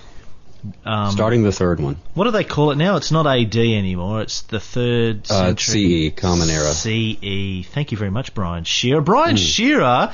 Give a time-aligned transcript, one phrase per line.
[0.85, 1.97] Um, Starting the third one.
[2.15, 2.97] what do they call it now?
[2.97, 4.21] It's not AD anymore.
[4.23, 6.11] It's the third Uh, century.
[6.11, 6.73] CE, Common Era.
[6.73, 7.67] CE.
[7.73, 9.01] Thank you very much, Brian Shearer.
[9.01, 10.13] Brian Shearer,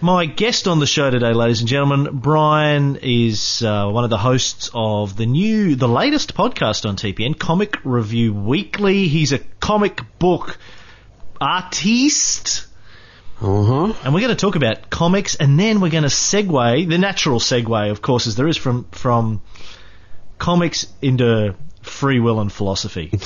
[0.00, 2.18] my guest on the show today, ladies and gentlemen.
[2.18, 7.38] Brian is uh, one of the hosts of the new, the latest podcast on TPN,
[7.38, 9.08] Comic Review Weekly.
[9.08, 10.58] He's a comic book
[11.40, 12.66] artiste.
[13.40, 13.92] Uh huh.
[14.04, 16.88] And we're going to talk about comics, and then we're going to segue.
[16.88, 19.40] The natural segue, of course, as there is from from
[20.38, 23.10] comics into free will and philosophy.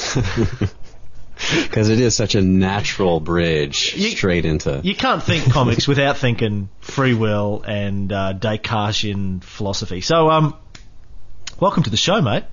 [1.63, 4.81] Because it is such a natural bridge You- straight into.
[4.85, 10.01] You can't think comics without thinking free will and uh, Descartesian philosophy.
[10.01, 10.55] So, um,
[11.59, 12.45] welcome to the show, mate.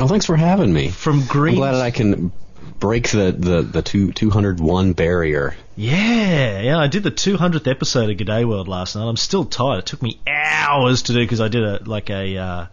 [0.00, 0.88] oh, thanks for having me.
[0.88, 1.54] From Green.
[1.54, 2.32] I'm glad that I can
[2.78, 5.54] break the the the two two hundred one barrier.
[5.76, 6.78] Yeah, yeah.
[6.78, 9.08] I did the 200th episode of G'day World last night.
[9.08, 9.78] I'm still tired.
[9.78, 12.66] It took me hours to do because I did a like a uh,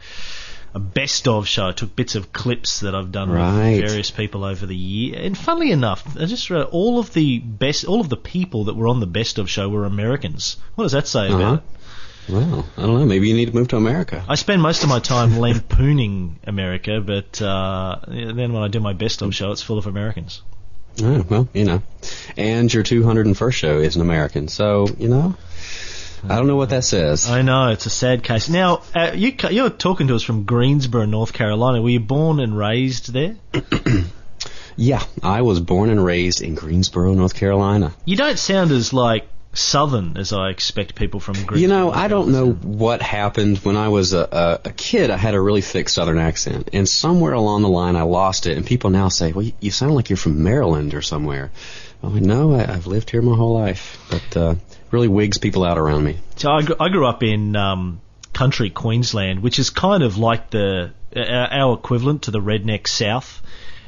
[0.73, 1.67] a best of show.
[1.67, 3.77] I took bits of clips that I've done Right.
[3.81, 5.19] with various people over the year.
[5.21, 8.75] And funnily enough, I just read all of the best, all of the people that
[8.75, 10.57] were on the best of show were Americans.
[10.75, 11.35] What does that say Uh-huh.
[11.37, 11.63] about it?
[12.29, 13.05] Well, I don't know.
[13.05, 14.23] Maybe you need to move to America.
[14.27, 18.93] I spend most of my time lampooning America, but uh, then when I do my
[18.93, 20.41] best of show, it's full of Americans.
[21.01, 21.83] Oh, well, you know.
[22.35, 25.35] And your two hundred and first show is an American, so you know.
[26.23, 27.29] I don't know what that says.
[27.29, 28.49] I know it's a sad case.
[28.49, 31.81] Now uh, you you're talking to us from Greensboro, North Carolina.
[31.81, 33.35] Were you born and raised there?
[34.79, 37.95] Yeah, I was born and raised in Greensboro, North Carolina.
[38.05, 41.57] You don't sound as like southern as I expect people from Greensboro.
[41.59, 44.27] You know, I don't know what happened when I was a,
[44.63, 45.09] a, a kid.
[45.09, 48.57] I had a really thick Southern accent, and somewhere along the line, I lost it.
[48.57, 51.51] And people now say, "Well, you, you sound like you're from Maryland or somewhere."
[52.03, 54.55] I'm like, "No, I, I've lived here my whole life." But uh,
[54.91, 56.17] really wigs people out around me.
[56.35, 57.99] So I, gr- I grew up in um,
[58.33, 63.41] country Queensland, which is kind of like the uh, our equivalent to the redneck South.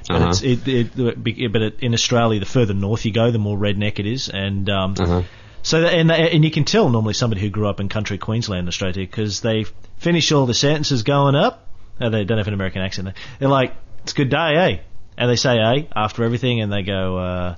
[0.07, 0.29] But, Uh-huh.
[0.29, 3.99] it's, it, it, but it, in Australia, the further north you go, the more redneck
[3.99, 5.21] it is, and um, Uh-huh.
[5.61, 8.67] So that, and and you can tell normally somebody who grew up in country Queensland,
[8.67, 9.65] Australia, because they
[9.97, 11.67] finish all the sentences going up.
[12.01, 13.09] Oh, they don't have an American accent.
[13.39, 14.77] They're like, "It's a good day, eh?"
[15.17, 17.17] And they say "eh" after everything, and they go.
[17.17, 17.55] Uh,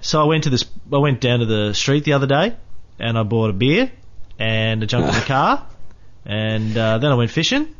[0.00, 0.64] so I went to this.
[0.92, 2.56] I went down to the street the other day,
[2.98, 3.90] and I bought a beer,
[4.38, 5.66] and I jumped in the car,
[6.24, 7.74] and uh, then I went fishing.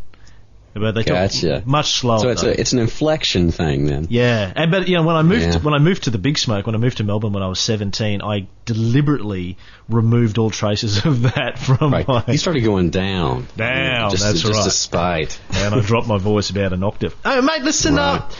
[0.78, 1.56] But they Gotcha.
[1.56, 2.18] talk much slower.
[2.20, 4.06] So it's a it's an inflection thing then.
[4.10, 5.58] Yeah, and but you know when I moved Yeah.
[5.58, 7.60] when I moved to the Big Smoke when I moved to Melbourne when I was
[7.60, 9.56] seventeen, I deliberately
[9.88, 12.06] removed all traces of that from Right.
[12.08, 12.24] my.
[12.28, 13.46] You started going down.
[13.56, 14.64] Down, Just, that's just right.
[14.64, 15.40] to spite.
[15.54, 17.14] and I dropped my voice about an octave.
[17.24, 18.16] Oh, mate, listen Right.
[18.16, 18.32] up.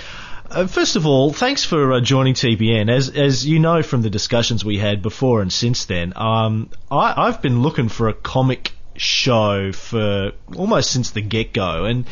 [0.50, 2.91] Uh, first of all, thanks for uh, joining TPN.
[2.91, 7.12] As as you know from the discussions we had before and since then, um, I,
[7.27, 12.06] I've been looking for a comic show for almost since the get go, and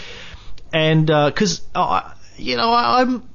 [0.72, 3.28] and because uh, you know I, I'm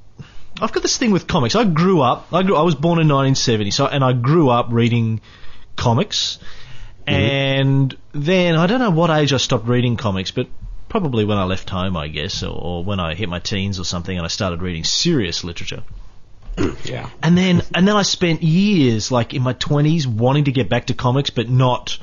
[0.60, 1.56] I've got this thing with comics.
[1.56, 2.34] I grew up.
[2.34, 2.56] I grew.
[2.56, 5.22] I was born in 1970, so and I grew up reading
[5.76, 6.40] comics.
[7.08, 10.48] And then I don't know what age I stopped reading comics, but
[10.88, 13.86] probably when I left home, I guess, or, or when I hit my teens or
[13.86, 15.84] something, and I started reading serious literature.
[16.84, 17.10] Yeah.
[17.24, 20.88] And then and then I spent years, like in my 20s, wanting to get back
[20.88, 21.98] to comics, but not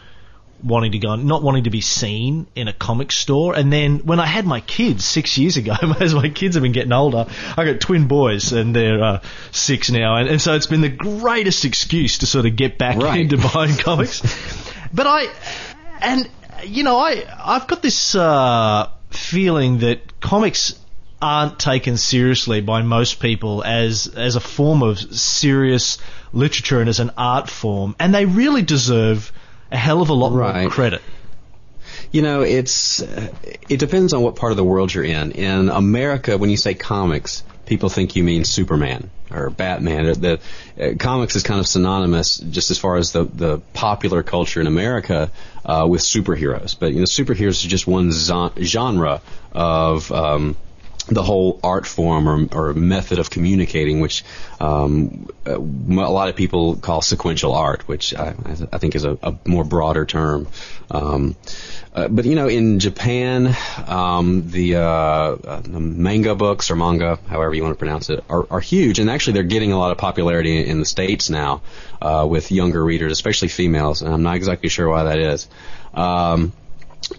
[0.62, 3.54] wanting to go, not wanting to be seen in a comic store.
[3.54, 6.72] And then when I had my kids six years ago, as my kids have been
[6.72, 7.26] getting older,
[7.56, 9.20] I got twin boys and they're uh,
[9.52, 12.96] six now, and, and so it's been the greatest excuse to sort of get back
[13.02, 13.20] Right.
[13.20, 14.20] into buying comics.
[14.92, 15.26] But I,
[16.00, 16.28] and
[16.64, 20.78] you know, I I've got this uh, feeling that comics
[21.20, 25.98] aren't taken seriously by most people as as a form of serious
[26.32, 29.32] literature and as an art form, and they really deserve
[29.70, 31.02] a hell of a lot more credit.
[32.10, 33.32] You know, it's uh,
[33.68, 35.32] it depends on what part of the world you're in.
[35.32, 40.06] In America, when you say comics, people think you mean Superman or Batman.
[40.18, 40.40] The,
[40.80, 44.66] uh, comics is kind of synonymous, just as far as the the popular culture in
[44.66, 45.30] America
[45.64, 46.76] uh, with superheroes.
[46.78, 49.20] But you know, superheroes is just one genre
[49.52, 50.56] of um,
[51.08, 54.24] the whole art form or, or method of communicating, which
[54.60, 58.34] um, a lot of people call sequential art, which I,
[58.72, 60.48] I think is a, a, more broader term.
[60.90, 61.36] Um,
[61.94, 63.56] uh, but you know, in Japan,
[63.86, 68.22] um, the, uh, uh, the, manga books or manga, however you want to pronounce it,
[68.28, 71.62] are, are, huge, and actually they're getting a lot of popularity in, the states now
[72.02, 74.02] uh, with younger readers, especially females.
[74.02, 75.48] And I'm not exactly sure why that is.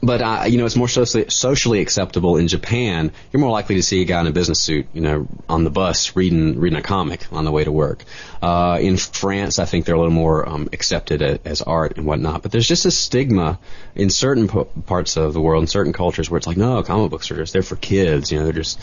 [0.01, 3.11] But uh, you know, it's more socially, socially acceptable in Japan.
[3.31, 5.69] You're more likely to see a guy in a business suit, you know, on the
[5.69, 8.03] bus reading reading a comic on the way to work.
[8.41, 12.05] Uh, in France, I think they're a little more um, accepted as, as, art and
[12.05, 12.43] whatnot.
[12.43, 13.59] But there's just a stigma
[13.95, 17.11] in certain p- parts of the world, in certain cultures, where it's like, no, comic
[17.11, 18.31] books are just they're for kids.
[18.31, 18.79] You know, they're just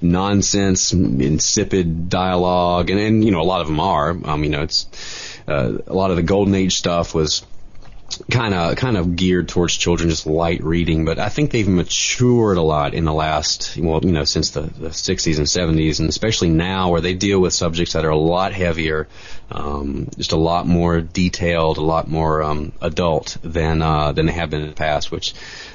[0.00, 4.10] nonsense, insipid dialogue, and and you know, a lot of them are.
[4.10, 4.86] Um, you know, it's
[5.48, 7.44] uh, a lot of the golden age stuff was
[8.30, 11.04] kind of kind of geared towards children, just light reading.
[11.04, 14.62] But I think they've matured a lot in the last, well, you know, since the,
[14.62, 18.16] the 60s and 70s, and especially now where they deal with subjects that are a
[18.16, 19.08] lot heavier,
[19.50, 24.32] um, just a lot more detailed, a lot more um, adult than uh, than they
[24.32, 25.34] have been in the past, which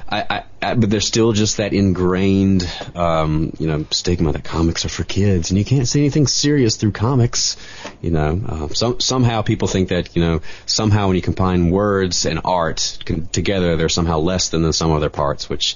[0.10, 4.86] I, I, I, but there's still just that ingrained, um, you know, stigma that comics
[4.86, 7.58] are for kids, and you can't see anything serious through comics.
[8.02, 12.26] You know, uh, some, somehow people think that you know somehow when you combine words
[12.26, 15.50] and art can, together, they're somehow less than the sum of their parts.
[15.50, 15.76] Which,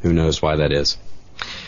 [0.00, 0.96] who knows why that is?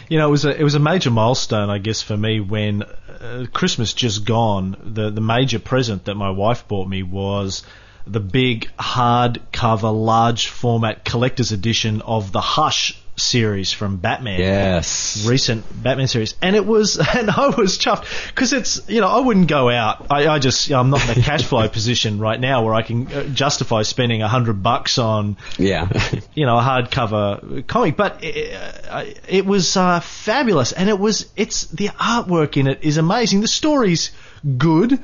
[0.08, 2.82] You know, it was a it was a major milestone, I guess, for me when
[2.82, 4.76] uh, Christmas just gone.
[4.82, 7.62] The the major present that my wife bought me was
[8.06, 14.40] the big hardcover, large format collector's edition of the Hush series from Batman.
[14.40, 15.24] Yes.
[15.26, 16.34] Recent Batman series.
[16.42, 20.06] And it was, and I was chuffed because it's, you know, I wouldn't go out.
[20.10, 23.06] I, I just, I'm not in a cash flow position right now where I can
[23.08, 25.88] uh, justify spending a hundred bucks on, yeah,
[26.34, 27.96] you know, a hardcover comic.
[27.96, 28.54] But it,
[28.88, 30.72] uh, it was uh, fabulous.
[30.72, 33.40] And it was, it's, the artwork in it is amazing.
[33.40, 34.10] The story's
[34.58, 35.00] good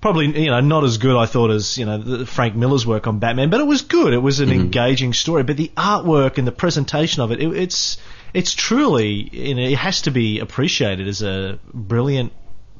[0.00, 3.18] probably you know not as good I thought as you know Frank Miller's work on
[3.18, 4.12] Batman, but it was good.
[4.12, 4.60] It was an mm-hmm.
[4.60, 5.42] engaging story.
[5.42, 7.98] But the artwork and the presentation of it, it it's
[8.34, 12.32] it's truly you know, it has to be appreciated as a brilliant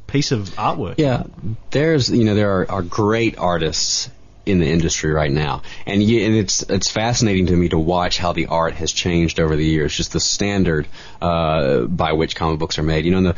[0.06, 0.94] piece of artwork.
[0.98, 1.24] Yeah,
[1.70, 4.10] there's you know there are, are great artists
[4.44, 8.18] in the industry right now, and, you, and it's it's fascinating to me to watch
[8.18, 9.94] how the art has changed over the years.
[9.94, 10.86] Just the standard
[11.20, 13.04] uh, by which comic books are made.
[13.04, 13.36] You know, in the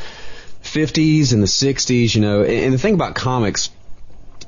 [0.63, 3.69] 50s and the 60s, you know, and the thing about comics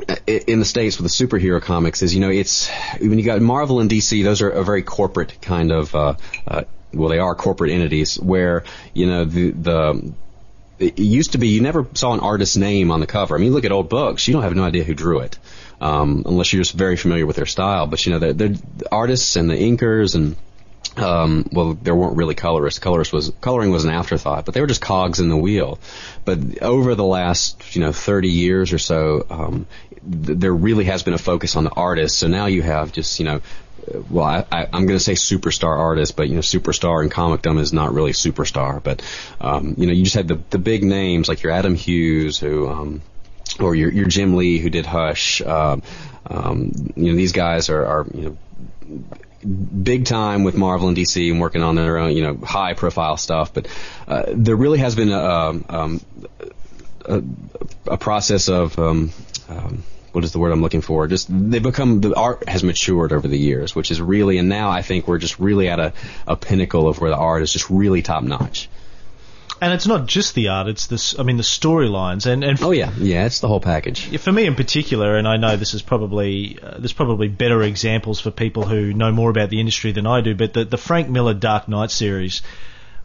[0.08, 2.70] uh, in the states with the superhero comics is, you know, it's
[3.00, 6.16] when you got Marvel and DC, those are a very corporate kind of, uh,
[6.48, 6.64] uh,
[6.94, 8.64] well, they are corporate entities where,
[8.94, 10.14] you know, the, the,
[10.80, 13.36] it used to be you never saw an artist's name on the cover.
[13.36, 15.38] I mean, look at old books, you don't have no idea who drew it,
[15.80, 17.88] um, unless you're just very familiar with their style.
[17.88, 20.36] But you know, they're, they're the artists and the inkers and
[20.98, 22.80] um, well, there weren't really colorists.
[22.80, 25.80] Colorist was coloring was an afterthought, but they were just cogs in the wheel.
[26.26, 31.04] But over the last, you know, 30 years or so, um, th- there really has
[31.04, 32.18] been a focus on the artist.
[32.18, 33.42] So now you have just, you know,
[34.10, 37.60] well, I, I, I'm going to say superstar artist, but you know, superstar in comicdom
[37.60, 38.84] is not really superstar.
[38.84, 39.02] But
[39.40, 42.70] um, you know, you just had the the big names like your Adam Hughes, who,
[42.70, 43.02] um,
[43.60, 45.42] or your your Jim Lee, who did Hush.
[45.42, 45.82] Um,
[46.28, 48.38] um, you know, these guys are, are you
[48.90, 49.08] know
[49.46, 53.18] big time with Marvel and DC and working on their own, you know, high profile
[53.18, 53.54] stuff.
[53.54, 53.68] But
[54.08, 56.02] uh, there really has been a, um, um,
[57.06, 57.24] a,
[57.88, 59.12] a process of um,
[59.50, 61.08] um, what is the word I'm looking for?
[61.08, 64.70] Just they become the art has matured over the years, which is really and now
[64.70, 65.94] I think we're just really at a,
[66.28, 68.70] a pinnacle of where the art is just really top notch.
[69.62, 71.18] And it's not just the art; it's this.
[71.20, 72.60] I mean, the storylines and and.
[72.64, 74.18] oh yeah, yeah, it's the whole package.
[74.20, 78.20] For me in particular, and I know this is probably uh, there's probably better examples
[78.20, 81.10] for people who know more about the industry than I do, but the the Frank
[81.10, 82.42] Miller Dark Knight series.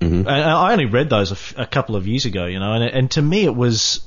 [0.00, 0.28] Mm-hmm.
[0.28, 2.84] And I only read those a, f- a couple of years ago, you know, and
[2.84, 4.00] and to me it was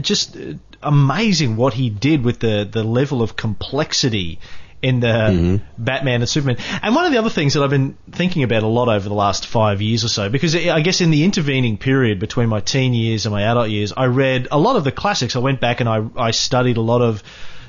[0.00, 0.36] just
[0.82, 4.38] amazing what he did with the the level of complexity
[4.82, 5.82] in the mm-hmm.
[5.82, 6.58] Batman and Superman.
[6.82, 9.14] And one of the other things that I've been thinking about a lot over the
[9.14, 12.94] last five years or so, because I guess in the intervening period between my teen
[12.94, 15.34] years and my adult years, I read a lot of the classics.
[15.36, 17.22] I went back and I, I studied a lot of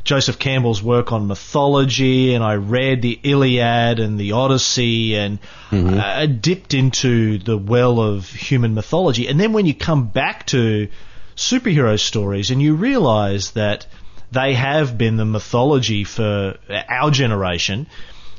[0.08, 6.00] Joseph Campbell's work on mythology, and I read the Iliad and the Odyssey, and mm-hmm.
[6.00, 9.28] uh, dipped into the well of human mythology.
[9.28, 10.88] And then when you come back to
[11.36, 13.86] superhero stories, and you realize that
[14.32, 16.58] they have been the mythology for
[16.90, 17.88] our generation.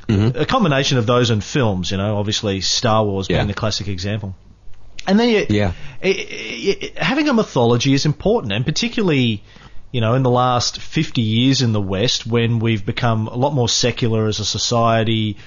[0.07, 0.39] Mm-hmm.
[0.39, 1.91] a combination of those and films.
[1.91, 3.37] You know, obviously Star Wars Yeah.
[3.37, 4.33] being the classic example.
[5.05, 5.73] And then you, Yeah.
[6.03, 9.43] i- i- i- having a mythology is important, and particularly,
[9.91, 13.53] you know, in the last 50 years in the West, when we've become a lot
[13.53, 15.37] more secular as a society,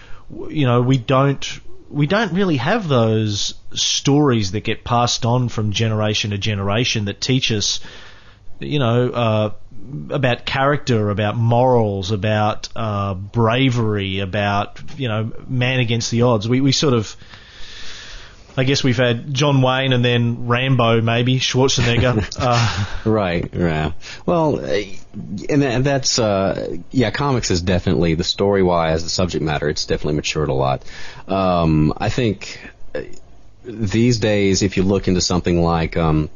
[0.49, 1.45] you know, we don't
[1.91, 7.21] we don't really have those stories that get passed on from generation to generation that
[7.21, 7.81] teach us,
[8.62, 9.50] you know, uh,
[10.11, 16.49] about character, about morals, about uh, bravery, about you know, man against the odds.
[16.49, 17.16] We we sort of
[18.57, 22.37] I guess we've had John Wayne and then Rambo, maybe Schwarzenegger.
[22.38, 23.95] uh, Right, right.
[24.26, 24.83] Well, uh,
[25.49, 27.11] and that's uh, yeah.
[27.11, 29.69] Comics is definitely the story wise, the subject matter.
[29.69, 30.85] It's definitely matured a lot.
[31.28, 32.61] Um, I think
[32.95, 33.02] uh,
[33.64, 36.28] these days, if you look into something like um,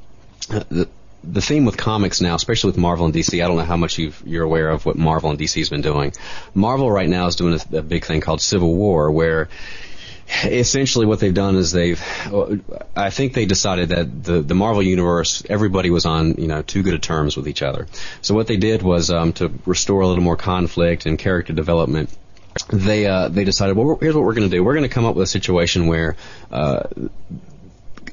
[0.48, 0.88] the
[1.30, 3.98] the theme with comics now, especially with Marvel and DC, I don't know how much
[3.98, 6.12] you've, you're aware of what Marvel and DC has been doing.
[6.54, 9.48] Marvel right now is doing a, a big thing called Civil War, where
[10.44, 12.02] essentially what they've done is they've
[12.96, 16.82] I think they decided that the the Marvel universe everybody was on you know too
[16.82, 17.86] good of terms with each other.
[18.22, 22.10] So what they did was um, to restore a little more conflict and character development.
[22.72, 25.04] They uh, they decided well here's what we're going to do we're going to come
[25.04, 26.16] up with a situation where
[26.50, 26.84] uh,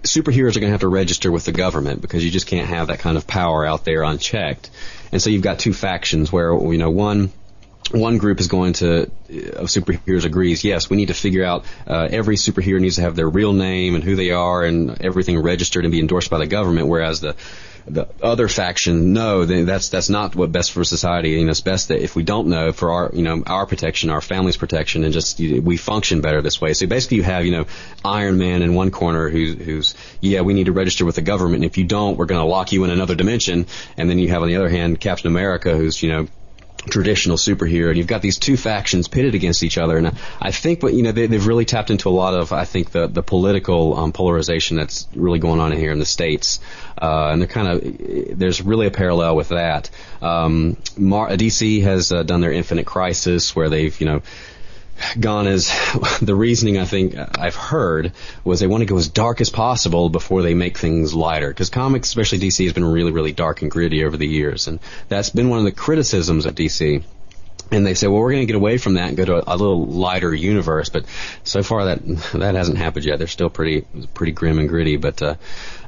[0.02, 2.88] superheroes are going to have to register with the government because you just can't have
[2.88, 4.70] that kind of power out there unchecked.
[5.12, 7.32] And so you've got two factions where you know one
[7.92, 12.08] one group is going to of superheroes agrees yes we need to figure out uh,
[12.10, 15.84] every superhero needs to have their real name and who they are and everything registered
[15.84, 17.36] and be endorsed by the government whereas the
[17.86, 21.62] the other faction no then that's that's not what best for society you know it's
[21.62, 25.04] best that if we don't know for our you know our protection our family's protection
[25.04, 26.74] and just you, we function better this way.
[26.74, 27.66] So basically you have you know
[28.04, 31.58] Iron Man in one corner who's who's yeah we need to register with the government.
[31.58, 33.68] And if you don't we're going to lock you in another dimension.
[33.98, 36.28] And then you have on the other hand Captain America who's you know
[36.90, 39.98] traditional superhero, and you've got these two factions pitted against each other.
[39.98, 40.08] And
[40.42, 42.92] I- think, what you know, they, they've really tapped into a lot of, I think,
[42.92, 46.60] the the political um, polarization that's really going on in here in the states,
[47.02, 49.90] uh, and they're kind of there's really a parallel with that.
[50.22, 54.22] Um, Mar- DC has uh, done their Infinite Crisis, where they've you know
[55.20, 55.72] gone as
[56.22, 60.10] the reasoning I think I've heard was they want to go as dark as possible
[60.10, 61.50] before they make things lighter.
[61.50, 64.80] Because comics especially DC has been really really dark and gritty over the years and
[65.10, 67.04] that's been one of the criticisms of DC
[67.74, 69.56] and they say, well, we're going to get away from that and go to a,
[69.56, 70.90] a little lighter universe.
[70.90, 71.06] But
[71.44, 73.18] so far, that that hasn't happened yet.
[73.18, 73.82] They're still pretty
[74.14, 74.98] pretty grim and gritty.
[74.98, 75.36] But uh,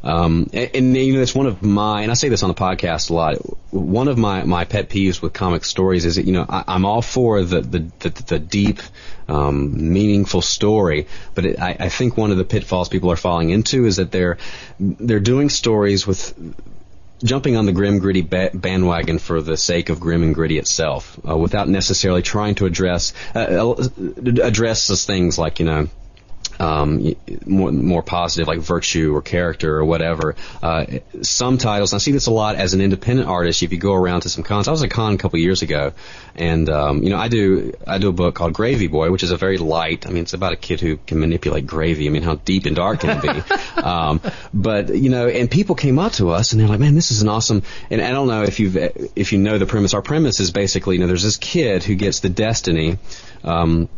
[0.03, 2.55] um, and, and you know, it's one of my and I say this on the
[2.55, 3.35] podcast a lot.
[3.71, 6.85] One of my my pet peeves with comic stories is that you know I, I'm
[6.85, 8.79] all for the the the, the deep,
[9.27, 13.49] um, meaningful story, but it, I, I think one of the pitfalls people are falling
[13.49, 14.37] into is that they're
[14.79, 16.33] they're doing stories with
[17.23, 21.19] jumping on the grim gritty ba- bandwagon for the sake of grim and gritty itself,
[21.27, 23.89] uh, without necessarily trying to address uh, uh,
[24.43, 25.87] address things like you know.
[26.59, 30.35] Um, more, more positive, like virtue or character or whatever.
[30.61, 30.85] Uh,
[31.21, 33.63] some titles, I see this a lot as an independent artist.
[33.63, 35.61] If you go around to some cons, I was at a con a couple years
[35.61, 35.93] ago,
[36.35, 39.31] and um, you know, I do I do a book called Gravy Boy, which is
[39.31, 40.07] a very light.
[40.07, 42.07] I mean, it's about a kid who can manipulate gravy.
[42.07, 43.55] I mean, how deep and dark can it be?
[43.81, 44.21] um,
[44.53, 47.21] but you know, and people came up to us and they're like, "Man, this is
[47.21, 48.71] an awesome." And I don't know if you
[49.15, 49.93] if you know the premise.
[49.93, 52.97] Our premise is basically, you know, there's this kid who gets the destiny.
[53.43, 53.89] Um,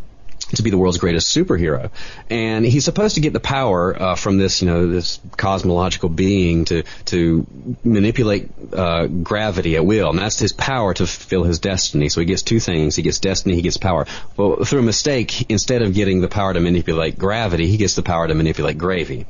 [0.55, 1.91] to be the world's greatest superhero,
[2.29, 6.65] and he's supposed to get the power uh, from this, you know, this cosmological being
[6.65, 7.45] to to
[7.83, 12.09] manipulate uh, gravity at will, and that's his power to fulfill his destiny.
[12.09, 14.05] So he gets two things: he gets destiny, he gets power.
[14.37, 18.03] Well, through a mistake, instead of getting the power to manipulate gravity, he gets the
[18.03, 19.25] power to manipulate gravy.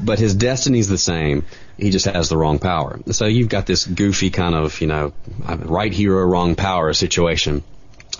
[0.00, 1.44] But his destiny's the same.
[1.76, 2.98] He just has the wrong power.
[3.10, 5.12] So you've got this goofy kind of, you know,
[5.46, 7.62] right hero, wrong power situation.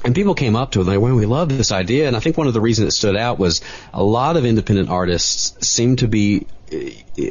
[0.06, 2.06] And people came up to it, like, well, we love this idea.
[2.06, 3.60] And I think one of the reasons it stood out was
[3.92, 7.24] a lot of independent artists seem to be uh,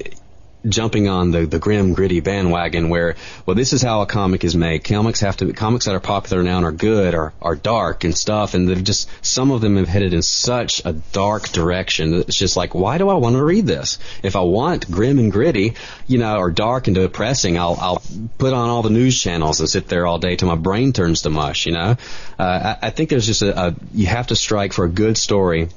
[0.68, 4.56] jumping on the, the grim, gritty bandwagon where, well, this is how a comic is
[4.56, 4.84] made.
[4.84, 8.16] Comics have to, comics that are popular now and are good are, are dark and
[8.16, 8.54] stuff.
[8.54, 12.38] And they've just, some of them have headed in such a dark direction that it's
[12.38, 14.00] just like, why do I want to read this?
[14.24, 15.76] If I want grim and gritty,
[16.08, 18.04] you know, or dark and depressing, I'll, I'll
[18.38, 21.22] put on all the news channels and sit there all day till my brain turns
[21.24, 21.98] to mush, you know?
[22.38, 25.18] Uh, I, I think there's just a, a, you have to strike for a good
[25.18, 25.70] story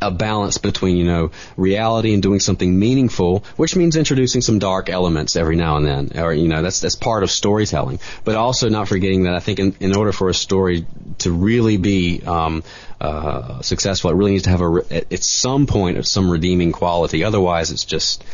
[0.00, 4.88] a balance between you know reality and doing something meaningful, which means introducing some dark
[4.88, 8.00] elements every now and then, or you know that's that's part of storytelling.
[8.24, 10.86] But also not forgetting that I think in, in order for a story
[11.18, 12.62] to really be um,
[13.00, 17.24] uh, successful, it really needs to have a re- at, some point some redeeming quality.
[17.24, 18.24] Otherwise, it's just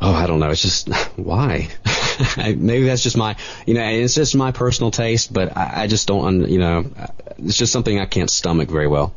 [0.00, 1.68] oh I don't know, it's just why.
[2.36, 6.08] maybe that's just my, you know, it's just my personal taste, but I, I just
[6.08, 6.90] don't, you know,
[7.38, 9.14] it's just something I can't stomach very well.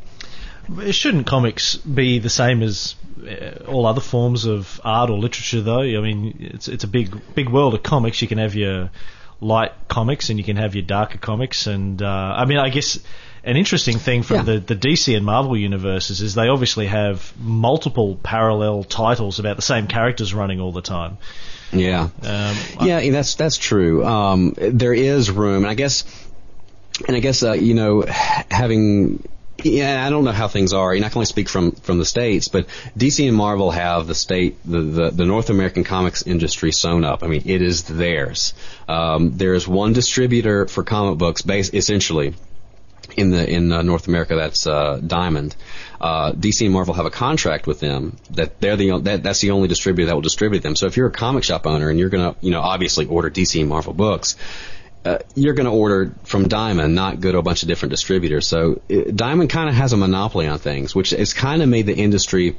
[0.92, 5.82] Shouldn't comics be the same as uh, all other forms of art or literature, though?
[5.82, 8.22] I mean, it's it's a big big world of comics.
[8.22, 8.90] You can have your
[9.42, 13.00] light comics and you can have your darker comics, and uh, I mean, I guess
[13.44, 14.44] an interesting thing from yeah.
[14.44, 19.62] the, the DC and Marvel universes is they obviously have multiple parallel titles about the
[19.62, 21.20] same characters running all the time.
[21.72, 24.06] Yeah, um, yeah, that's that's true.
[24.06, 26.06] Um, there is room, and I guess,
[27.08, 29.28] and I guess uh, you know, having
[29.64, 30.94] yeah, I don't know how things are.
[30.94, 34.16] And I can only speak from from the states, but DC and Marvel have the
[34.16, 37.24] state, the the, the North American comics industry sewn up.
[37.24, 38.54] I mean, it is theirs.
[38.88, 42.36] Um, there is one distributor for comic books, base essentially.
[43.16, 45.56] In the in uh, North America, that's uh, Diamond.
[46.02, 49.52] Uh, DC and Marvel have a contract with them that they're the that, that's the
[49.52, 50.76] only distributor that will distribute them.
[50.76, 53.60] So if you're a comic shop owner and you're gonna you know obviously order DC
[53.60, 54.36] and Marvel books,
[55.06, 58.48] uh, you're going to order from Diamond, not go to a bunch of different distributors.
[58.48, 61.86] So it, Diamond kind of has a monopoly on things, which has kind of made
[61.86, 62.58] the industry.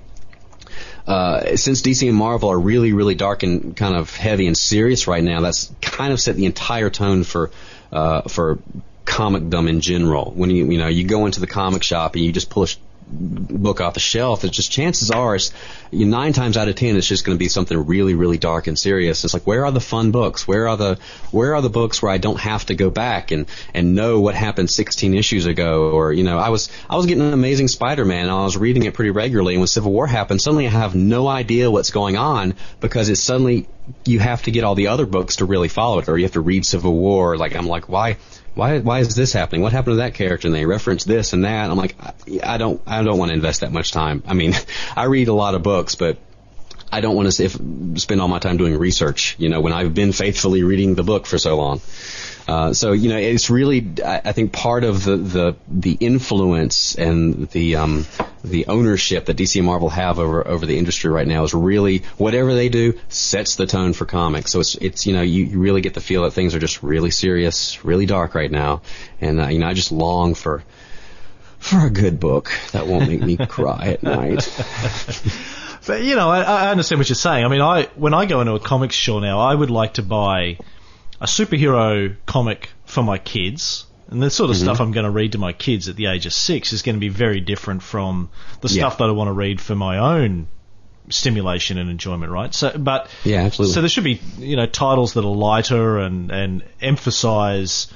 [1.06, 5.06] Uh, since DC and Marvel are really, really dark and kind of heavy and serious
[5.06, 7.50] right now, that's kind of set the entire tone for
[7.92, 8.58] uh, for
[9.04, 10.32] comicdom in general.
[10.32, 13.80] When you you know you go into the comic shop and you just a book
[13.80, 15.52] off the shelf, it's just chances are, it's,
[15.90, 18.38] you, know, nine times out of ten, it's just going to be something really, really
[18.38, 19.24] dark and serious.
[19.24, 20.46] It's like, where are the fun books?
[20.46, 20.98] Where are the
[21.30, 24.34] where are the books where I don't have to go back and and know what
[24.34, 25.90] happened 16 issues ago?
[25.90, 28.84] Or you know, I was I was getting an Amazing Spider-Man, and I was reading
[28.84, 29.54] it pretty regularly.
[29.54, 33.22] And when Civil War happened, suddenly I have no idea what's going on because it's
[33.22, 33.68] suddenly
[34.04, 36.32] you have to get all the other books to really follow it, or you have
[36.32, 37.36] to read Civil War.
[37.36, 38.16] Like I'm like, why?
[38.56, 39.60] Why why is this happening?
[39.60, 40.48] What happened to that character?
[40.48, 41.70] And they reference this and that.
[41.70, 41.94] I'm like,
[42.42, 44.22] I don't I don't want to invest that much time.
[44.26, 44.54] I mean,
[44.96, 46.16] I read a lot of books, but
[46.90, 47.52] I don't want to if,
[48.00, 49.36] spend all my time doing research.
[49.38, 51.82] You know, when I've been faithfully reading the book for so long.
[52.48, 57.48] Uh, so you know, it's really I, think part of the the the influence and
[57.50, 58.06] the um,
[58.44, 62.04] the ownership that DC and Marvel have over over the industry right now is really
[62.18, 64.52] whatever they do sets the tone for comics.
[64.52, 66.84] So it's it's you know you, you really get the feel that things are just
[66.84, 68.82] really serious, really dark right now,
[69.20, 70.62] and uh, you know I just long for
[71.58, 74.48] for a good book that won't make me cry at night.
[75.86, 77.44] But you know, I, I understand what you're saying.
[77.44, 80.02] I mean, I when I go into a comics store now, I would like to
[80.02, 80.58] buy
[81.20, 83.86] a superhero comic for my kids.
[84.08, 84.64] And the sort of mm-hmm.
[84.66, 86.94] stuff I'm going to read to my kids at the age of six is going
[86.94, 90.46] to be very different from the stuff that I want to read for my own
[91.08, 92.54] stimulation and enjoyment, right?
[92.54, 93.74] So, but yeah, absolutely.
[93.74, 97.88] So there should be you know titles that are lighter and and emphasize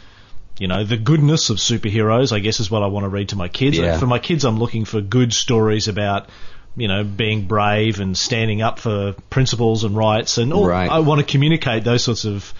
[0.58, 2.32] you know the goodness of superheroes.
[2.32, 3.78] I guess is what I want to read to my kids.
[3.78, 3.98] Yeah.
[3.98, 6.28] For my kids, I'm looking for good stories about
[6.76, 10.90] you know, being brave and standing up for principles and rights, and all, right.
[10.90, 12.54] I want to communicate those sorts of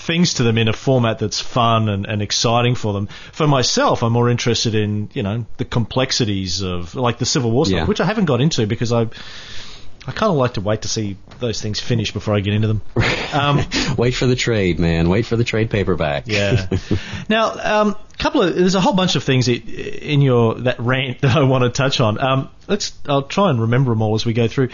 [0.00, 3.08] things to them in a format that's fun and, and exciting for them.
[3.32, 7.66] For myself, I'm more interested in you know the complexities of like the Civil War
[7.66, 7.86] stuff, yeah.
[7.86, 9.08] which I haven't got into because I
[10.06, 12.68] I kind of like to wait to see those things finish before I get into
[12.68, 12.82] them.
[13.32, 13.60] Um,
[13.96, 15.08] wait for the trade, man.
[15.08, 16.24] Wait for the trade paperback.
[16.26, 16.66] yeah.
[17.28, 21.36] Now, um, couple of there's a whole bunch of things in your that rant that
[21.36, 22.20] I want to touch on.
[22.20, 24.70] Um, let's I'll try and remember them all as we go through.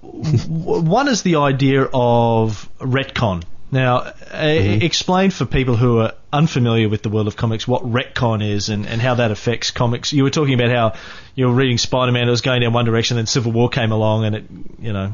[0.00, 3.42] One is the idea of retcon.
[3.70, 4.82] Now, mm-hmm.
[4.82, 8.86] explain for people who are unfamiliar with the world of comics what retcon is and,
[8.86, 10.12] and how that affects comics.
[10.12, 11.00] You were talking about how
[11.34, 14.24] you were reading Spider-Man, it was going down one direction, then Civil War came along,
[14.24, 14.44] and it,
[14.78, 15.12] you know.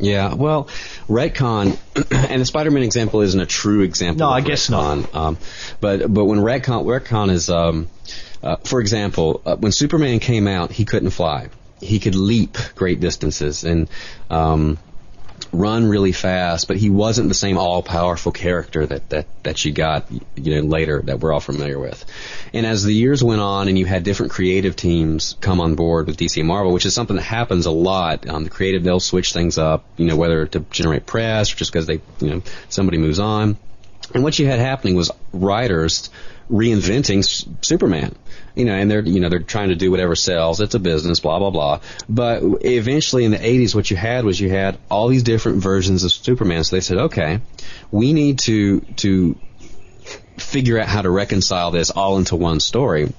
[0.00, 0.64] Yeah, well,
[1.08, 1.76] retcon,
[2.30, 4.26] and the Spider-Man example isn't a true example.
[4.26, 5.14] No, I guess retcon, not.
[5.14, 5.38] Um,
[5.80, 7.88] but but when retcon retcon is, um,
[8.42, 11.48] uh, for example, uh, when Superman came out, he couldn't fly.
[11.80, 13.88] He could leap great distances, and
[14.30, 14.78] um,
[15.52, 20.06] run really fast, but he wasn't the same all-powerful character that, that, that you got,
[20.36, 22.04] you know, later that we're all familiar with.
[22.52, 26.06] And as the years went on and you had different creative teams come on board
[26.06, 29.32] with DC Marvel, which is something that happens a lot, um, the creative, they'll switch
[29.32, 32.98] things up, you know, whether to generate press or just because they, you know, somebody
[32.98, 33.56] moves on.
[34.14, 36.10] And what you had happening was writers
[36.50, 37.24] reinventing
[37.64, 38.14] Superman
[38.54, 40.60] you know, and they're, you know, they're trying to do whatever sells.
[40.60, 41.80] It's a business, blah, blah, blah.
[42.08, 46.04] But eventually in the 80s, what you had was you had all these different versions
[46.04, 46.64] of Superman.
[46.64, 47.40] So they said, okay,
[47.90, 49.36] we need to, to
[50.36, 53.12] figure out how to reconcile this all into one story.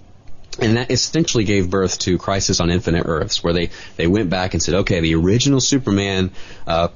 [0.61, 4.53] And that essentially gave birth to Crisis on Infinite Earths, where they, they went back
[4.53, 6.31] and said, okay, the original Superman,
[6.67, 6.89] uh,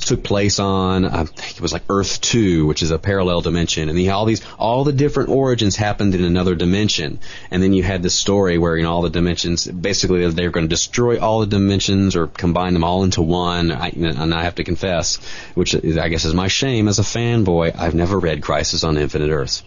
[0.00, 3.88] took place on I think it was like Earth Two, which is a parallel dimension,
[3.88, 8.02] and all these all the different origins happened in another dimension, and then you had
[8.02, 12.16] this story where know all the dimensions basically they're going to destroy all the dimensions
[12.16, 13.70] or combine them all into one.
[13.72, 15.16] I, and I have to confess,
[15.54, 18.96] which is, I guess is my shame as a fanboy, I've never read Crisis on
[18.96, 19.62] Infinite Earths,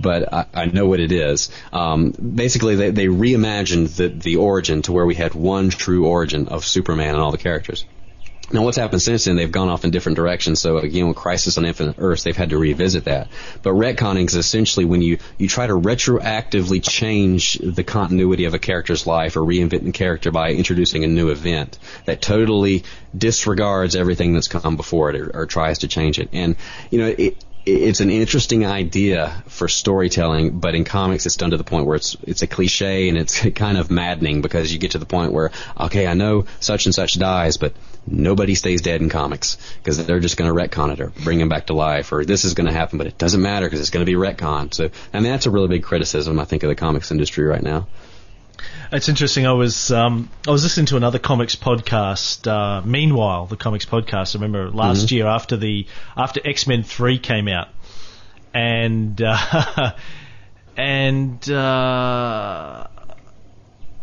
[0.00, 1.50] but I, I know what it is.
[1.72, 6.48] Um, basically, they, they reimagined the the origin to where we had one true origin
[6.48, 7.84] of Superman and all the characters.
[8.52, 9.34] Now, what's happened since then?
[9.34, 10.60] They've gone off in different directions.
[10.60, 13.28] So again, with Crisis on Infinite Earths, they've had to revisit that.
[13.62, 18.60] But retconning is essentially when you you try to retroactively change the continuity of a
[18.60, 22.84] character's life or reinvent the character by introducing a new event that totally
[23.16, 26.28] disregards everything that's come before it or, or tries to change it.
[26.32, 26.54] And
[26.90, 31.56] you know, it, it's an interesting idea for storytelling, but in comics it's done to
[31.56, 34.92] the point where it's it's a cliche and it's kind of maddening because you get
[34.92, 37.74] to the point where okay, I know such and such dies, but
[38.06, 41.48] nobody stays dead in comics because they're just going to retcon it or bring him
[41.48, 43.90] back to life or this is going to happen, but it doesn't matter because it's
[43.90, 44.72] going to be retcon.
[44.72, 47.62] So I mean that's a really big criticism I think of the comics industry right
[47.62, 47.88] now.
[48.92, 49.46] It's interesting.
[49.46, 52.46] I was um, I was listening to another comics podcast.
[52.46, 54.36] Uh, meanwhile, the comics podcast.
[54.36, 55.14] I remember last mm-hmm.
[55.16, 57.68] year after the after X Men Three came out,
[58.54, 59.92] and uh,
[60.76, 62.86] and uh,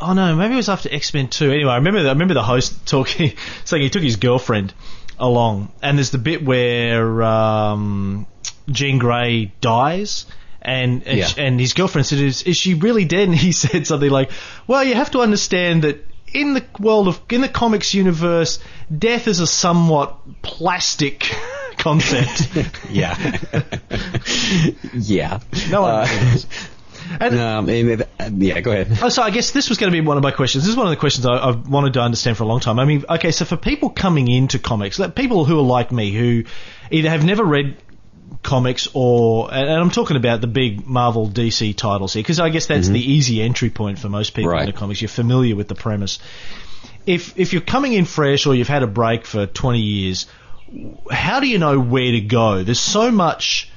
[0.02, 1.52] oh no, maybe it was after X Men Two.
[1.52, 4.74] Anyway, I remember I remember the host talking saying he took his girlfriend
[5.18, 8.28] along, and there's the bit where um,
[8.70, 10.26] Jean Grey dies
[10.64, 11.28] and and, yeah.
[11.38, 14.32] and his girlfriend said, is, "Is she really dead?" And he said something like,
[14.68, 18.58] "Well, you have to understand that." In the world of, in the comics universe,
[18.90, 21.32] death is a somewhat plastic
[21.78, 22.50] concept.
[22.90, 23.38] yeah.
[24.94, 25.40] yeah.
[25.70, 26.08] No one uh,
[27.20, 27.70] and, um,
[28.42, 28.98] yeah, go ahead.
[29.02, 30.64] Oh, so I guess this was going to be one of my questions.
[30.64, 32.80] This is one of the questions I, have wanted to understand for a long time.
[32.80, 36.46] I mean, okay, so for people coming into comics, people who are like me, who
[36.92, 37.78] either have never read
[38.44, 42.68] comics or and I'm talking about the big Marvel DC titles here because I guess
[42.68, 42.94] that's mm-hmm.
[42.94, 44.68] the easy entry point for most people right.
[44.68, 45.02] into comics.
[45.02, 46.20] You're familiar with the premise.
[47.06, 50.28] If if you're coming in fresh or you've had a break for 20 years,
[51.10, 52.64] how do you know where to go?
[52.64, 53.72] There's so much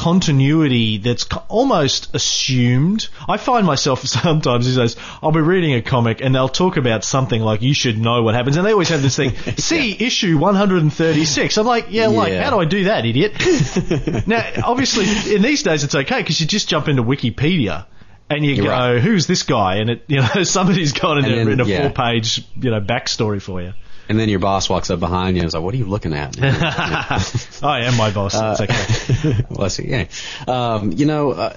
[0.00, 3.08] continuity that's almost assumed.
[3.28, 7.04] I find myself sometimes these days, I'll be reading a comic and they'll talk about
[7.04, 10.06] something like you should know what happens, and they always have this thing, see yeah.
[10.06, 11.58] issue 136.
[11.58, 14.26] I'm like, yeah, like how do I do that, idiot?
[14.26, 17.84] now, obviously, in these days it's okay because you just jump into Wikipedia
[18.30, 19.02] and you You're go, right.
[19.02, 19.76] who's this guy?
[19.76, 21.82] And it, you know, somebody's got in, a, in a yeah.
[21.82, 23.74] four-page, you know, backstory for you.
[24.10, 26.14] And then your boss walks up behind you and is like, "What are you looking
[26.14, 28.34] at?" I am my boss.
[28.34, 29.44] Uh, it's okay.
[29.48, 29.84] Bless you.
[29.86, 30.06] Yeah.
[30.48, 31.56] Um, you know, uh,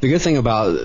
[0.00, 0.78] the good thing about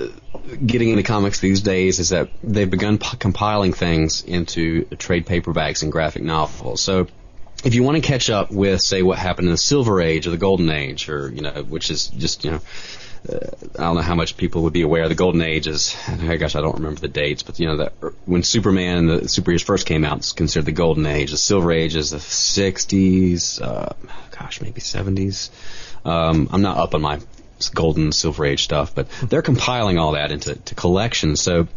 [0.66, 5.84] getting into comics these days is that they've begun p- compiling things into trade paperbacks
[5.84, 6.82] and graphic novels.
[6.82, 7.08] So
[7.66, 10.30] if you want to catch up with, say, what happened in the Silver Age or
[10.30, 12.62] the Golden Age, or you know, which is just you know
[13.30, 13.38] uh,
[13.78, 15.08] I don't know how much people would be aware.
[15.08, 15.96] The Golden Age is,
[16.40, 17.94] gosh, I don't remember the dates, but you know that
[18.26, 21.32] when Superman and the superheroes first came out, it's considered the Golden Age.
[21.32, 23.94] The Silver Age is the 60s, uh,
[24.38, 25.50] gosh, maybe 70s.
[26.04, 27.20] Um, I'm not up on my
[27.74, 31.42] Golden Silver Age stuff, but they're compiling all that into collections.
[31.42, 31.68] So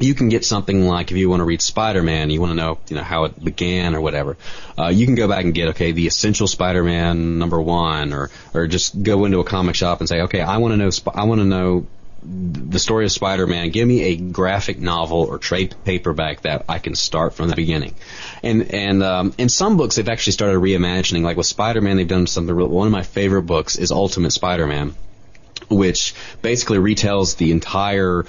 [0.00, 2.78] you can get something like if you want to read Spider-Man, you want to know,
[2.88, 4.36] you know, how it began or whatever.
[4.78, 8.66] Uh, you can go back and get, okay, the essential Spider-Man number one, or or
[8.66, 11.40] just go into a comic shop and say, okay, I want to know, I want
[11.40, 11.86] to know
[12.22, 13.70] the story of Spider-Man.
[13.70, 17.94] Give me a graphic novel or trade paperback that I can start from the beginning.
[18.42, 21.22] And and um, in some books, they've actually started reimagining.
[21.22, 22.54] Like with Spider-Man, they've done something.
[22.54, 24.94] Real, one of my favorite books is Ultimate Spider-Man
[25.68, 28.24] which basically retells the entire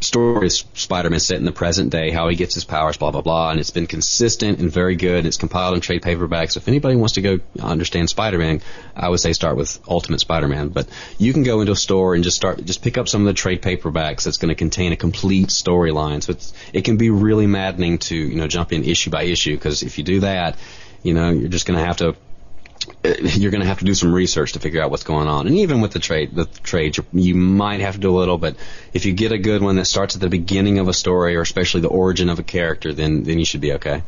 [0.00, 3.22] story of Spider-Man set in the present day, how he gets his powers, blah blah
[3.22, 5.18] blah, and it's been consistent and very good.
[5.18, 6.52] And It's compiled in trade paperbacks.
[6.52, 8.60] So if anybody wants to go understand Spider-Man,
[8.96, 10.68] I would say start with Ultimate Spider-Man.
[10.68, 13.26] But you can go into a store and just start, just pick up some of
[13.26, 16.22] the trade paperbacks that's going to contain a complete storyline.
[16.22, 19.54] So it's, it can be really maddening to you know jump in issue by issue
[19.54, 20.56] because if you do that,
[21.02, 22.16] you know you're just going to have to
[23.04, 25.46] you're going to have to do some research to figure out what's going on.
[25.46, 28.56] And even with the trade, the trades, you might have to do a little, but
[28.92, 31.42] if you get a good one that starts at the beginning of a story, or
[31.42, 34.02] especially the origin of a character, then then you should be okay.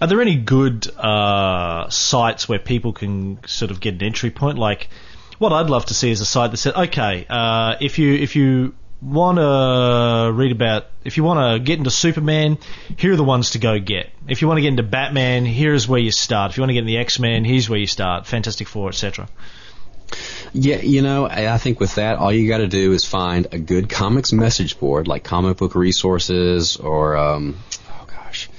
[0.00, 4.58] Are there any good uh, sites where people can sort of get an entry point?
[4.58, 4.88] Like,
[5.38, 8.34] what I'd love to see is a site that says, okay, uh, if you if
[8.34, 12.58] you want to read about, if you want to get into Superman,
[12.96, 14.10] here are the ones to go get.
[14.28, 16.52] If you want to get into Batman, here's where you start.
[16.52, 18.26] If you want to get into the X Men, here's where you start.
[18.26, 19.28] Fantastic Four, etc.
[20.52, 23.58] Yeah, you know, I think with that, all you got to do is find a
[23.58, 28.50] good comics message board, like Comic Book Resources or, um, oh gosh,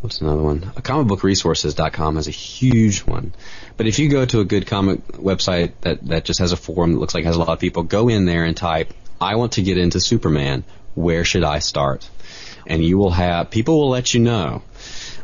[0.00, 0.60] what's another one?
[0.60, 3.34] Comicbookresources.com has a huge one.
[3.76, 6.92] But if you go to a good comic website that, that just has a forum
[6.92, 8.94] that looks like it has a lot of people, go in there and type,
[9.24, 10.64] I want to get into Superman.
[10.94, 12.08] Where should I start?
[12.66, 14.62] And you will have, people will let you know.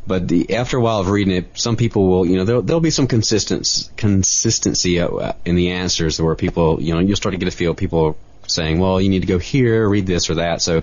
[0.07, 2.81] But the, after a while of reading it, some people will, you know, there'll, there'll
[2.81, 7.39] be some consistency, consistency uh, in the answers where people, you know, you'll start to
[7.39, 7.75] get a feel.
[7.75, 10.63] People saying, well, you need to go here, read this or that.
[10.63, 10.83] So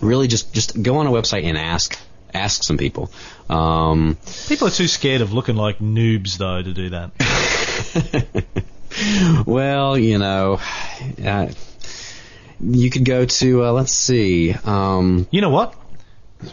[0.00, 1.96] really just, just go on a website and ask
[2.36, 3.10] ask some people.
[3.48, 8.44] Um, people are too scared of looking like noobs, though, to do that.
[9.46, 10.60] well, you know,
[11.24, 11.48] uh,
[12.60, 14.54] you could go to uh, let's see.
[14.64, 15.74] Um, you know what?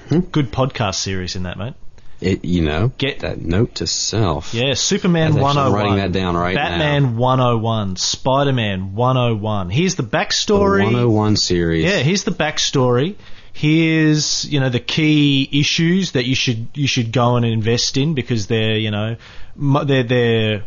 [0.10, 0.20] Hmm?
[0.20, 1.74] Good podcast series in that, mate.
[2.22, 4.54] It, you know, get that note to self.
[4.54, 5.58] Yeah, Superman 101.
[5.58, 7.08] I'm writing that down right Batman now.
[7.08, 9.70] Batman 101, Spider-Man 101.
[9.70, 10.80] Here's the backstory.
[10.80, 11.84] The 101 series.
[11.84, 13.18] Yeah, here's the backstory
[13.54, 18.16] here's you know the key issues that you should you should go and invest in
[18.16, 19.16] because they're you know
[19.56, 20.66] they're they're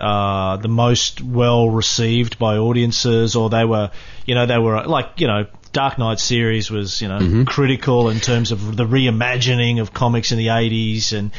[0.00, 3.90] uh, the most well received by audiences, or they were,
[4.26, 7.44] you know, they were like, you know, Dark Knight series was, you know, mm-hmm.
[7.44, 11.30] critical in terms of the reimagining of comics in the 80s and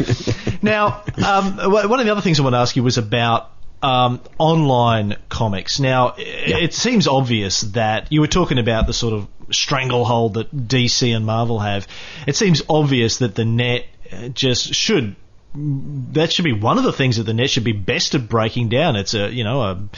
[0.62, 3.51] now, um, one of the other things I want to ask you was about
[3.83, 5.81] um, online comics.
[5.81, 6.59] Now, yeah.
[6.59, 11.27] it seems obvious that you were talking about the sort of stranglehold that DC and
[11.27, 11.87] Marvel have.
[12.27, 13.87] It seems obvious that the net
[14.35, 15.16] just should
[15.55, 18.69] that should be one of the things that the net should be best at breaking
[18.69, 18.97] down.
[18.97, 19.88] It's a you know a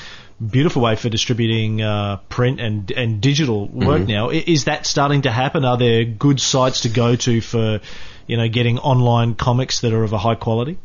[0.43, 4.07] beautiful way for distributing uh, print and and digital work mm-hmm.
[4.07, 4.31] now.
[4.31, 5.65] Is that starting to happen?
[5.65, 7.81] Are there good sites to go to for
[8.27, 10.79] you know getting online comics that are of a high quality?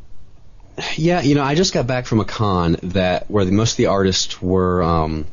[0.95, 3.77] Yeah, you know, I just got back from a con that where the, most of
[3.77, 5.25] the artists were um,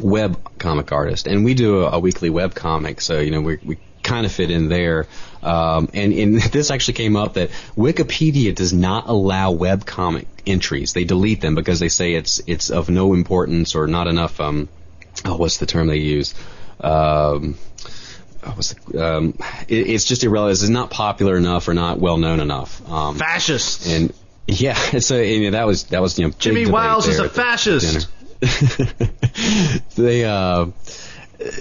[0.00, 3.58] web comic artists, and we do a, a weekly web comic, so you know we
[3.64, 5.06] we kind of fit in there.
[5.42, 10.92] Um, and, and this actually came up that Wikipedia does not allow web comic entries.
[10.92, 14.40] They delete them because they say it's it's of no importance or not enough.
[14.40, 14.68] Um,
[15.24, 16.34] oh, what's the term they use?
[16.80, 17.58] Um,
[18.42, 19.34] oh, what's the, um,
[19.68, 20.60] it, it's just irrelevant.
[20.60, 22.88] It's not popular enough or not well known enough.
[22.90, 23.86] Um, fascist.
[23.86, 24.12] And
[24.52, 27.28] yeah, so a you know, that was that was you know Jimmy Wales is a
[27.28, 28.08] fascist.
[29.96, 30.66] they uh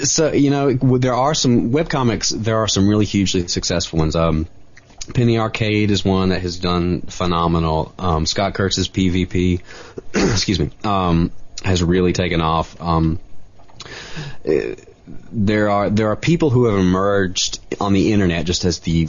[0.04, 2.30] so you know there are some web comics.
[2.30, 4.16] There are some really hugely successful ones.
[4.16, 4.48] Um,
[5.14, 7.94] Penny Arcade is one that has done phenomenal.
[7.98, 9.62] Um, Scott Kurtz's PvP,
[10.14, 11.32] excuse me, um,
[11.64, 12.80] has really taken off.
[12.82, 13.20] Um,
[15.32, 19.08] there are there are people who have emerged on the internet just as the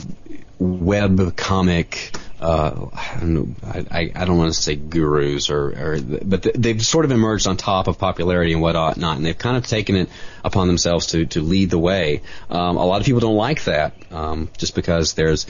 [0.59, 3.47] web comic uh, I don't know,
[3.91, 7.55] I, I don't want to say gurus or, or but they've sort of emerged on
[7.55, 10.09] top of popularity and whatnot, and they've kind of taken it
[10.43, 12.21] upon themselves to, to lead the way.
[12.49, 15.45] Um, a lot of people don't like that, um, just because there's,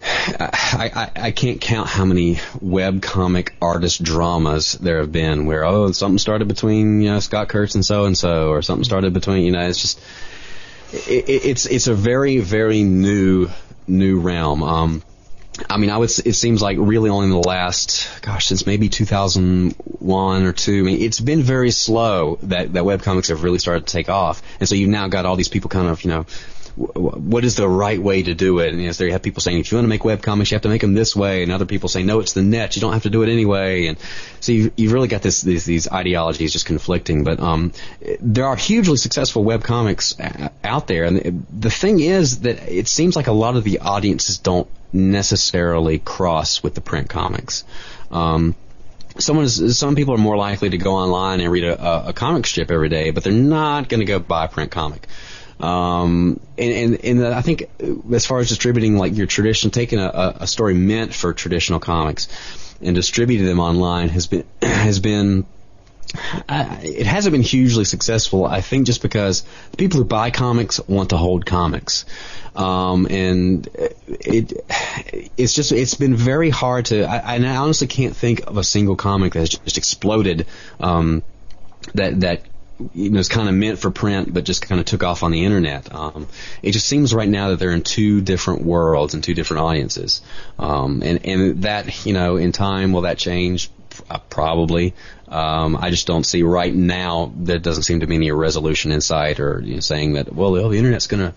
[0.00, 5.64] I, I, I can't count how many web comic artist dramas there have been where,
[5.64, 9.12] oh, something started between, you know, Scott Kurtz and so and so, or something started
[9.12, 10.00] between, you know, it's just,
[10.92, 13.48] it, it's, it's a very, very new,
[13.86, 14.62] new realm.
[14.62, 15.02] Um,
[15.68, 16.10] I mean, I would.
[16.24, 20.78] It seems like really only in the last, gosh, since maybe 2001 or two.
[20.78, 24.08] I mean, it's been very slow that that web comics have really started to take
[24.08, 26.26] off, and so you've now got all these people kind of, you know,
[26.78, 28.68] what is the right way to do it?
[28.68, 30.50] And you know, there you have people saying if you want to make web comics,
[30.50, 32.76] you have to make them this way, and other people say no, it's the net,
[32.76, 33.86] you don't have to do it anyway.
[33.86, 33.98] And
[34.40, 37.24] so you've, you've really got this these, these ideologies just conflicting.
[37.24, 37.72] But um,
[38.20, 43.26] there are hugely successful webcomics out there, and the thing is that it seems like
[43.26, 47.64] a lot of the audiences don't necessarily cross with the print comics.
[48.10, 48.54] Um,
[49.18, 52.46] someone is, some people are more likely to go online and read a, a comic
[52.46, 55.06] strip every day, but they're not going to go buy a print comic.
[55.60, 57.68] Um, and, and, and I think
[58.12, 62.28] as far as distributing like your tradition, taking a, a story meant for traditional comics
[62.80, 65.46] and distributing them online has been, has been,
[66.48, 68.46] it hasn't been hugely successful.
[68.46, 72.04] I think just because the people who buy comics want to hold comics.
[72.54, 73.68] Um, and
[74.08, 74.52] it,
[75.36, 78.96] it's just, it's been very hard to, I, I honestly can't think of a single
[78.96, 80.46] comic that has just exploded,
[80.80, 81.22] um,
[81.94, 82.42] that, that
[82.94, 85.32] you know, it's kind of meant for print, but just kind of took off on
[85.32, 85.92] the internet.
[85.92, 86.28] Um,
[86.62, 90.22] it just seems right now that they're in two different worlds and two different audiences.
[90.58, 93.70] Um, and, and that, you know, in time, will that change?
[94.08, 94.94] Uh, probably.
[95.26, 99.00] Um, I just don't see right now, there doesn't seem to be any resolution in
[99.00, 101.34] sight or you know, saying that, well, the, internet's gonna,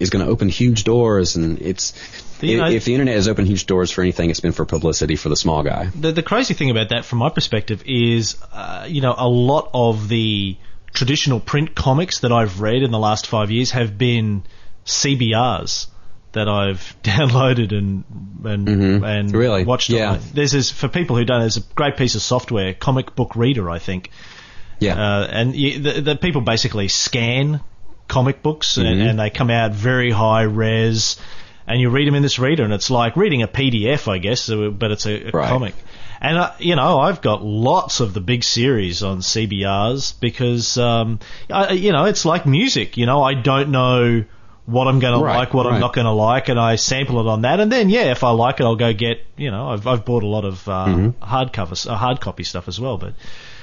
[0.00, 1.92] is gonna open huge doors and it's,
[2.40, 5.16] You know, if the internet has opened huge doors for anything, it's been for publicity
[5.16, 5.90] for the small guy.
[5.98, 9.70] the, the crazy thing about that, from my perspective, is uh, you know a lot
[9.74, 10.56] of the
[10.94, 14.42] traditional print comics that I've read in the last five years have been
[14.84, 15.86] CBRs
[16.32, 18.04] that I've downloaded and
[18.44, 19.04] and Mhm.
[19.06, 19.64] and Really?
[19.64, 19.90] watched.
[19.90, 20.18] Yeah.
[20.34, 21.40] There's this for people who don't.
[21.40, 24.10] There's a great piece of software, Comic Book Reader, I think,
[24.80, 24.94] Yeah.
[24.96, 27.60] uh, and you, the, the people basically scan
[28.12, 29.08] comic books and, Mhm.
[29.10, 31.16] and they come out very high res,
[31.66, 34.50] and you read them in this reader, and it's like reading a PDF, I guess,
[34.50, 35.48] but it's a, a Right.
[35.48, 35.74] comic.
[36.20, 41.18] And uh, you know, I've got lots of the big series on CBRs because um,
[41.50, 42.96] I, you know it's like music.
[42.96, 44.24] You know, I don't know
[44.64, 47.26] what I'm going to like, what I'm not going to like, and I sample it
[47.26, 47.58] on that.
[47.58, 49.18] And then, yeah, if I like it, I'll go get.
[49.36, 51.14] You know, I've I've bought a lot of uh, Mhm.
[51.20, 53.14] hard covers, uh, hard copy stuff as well, but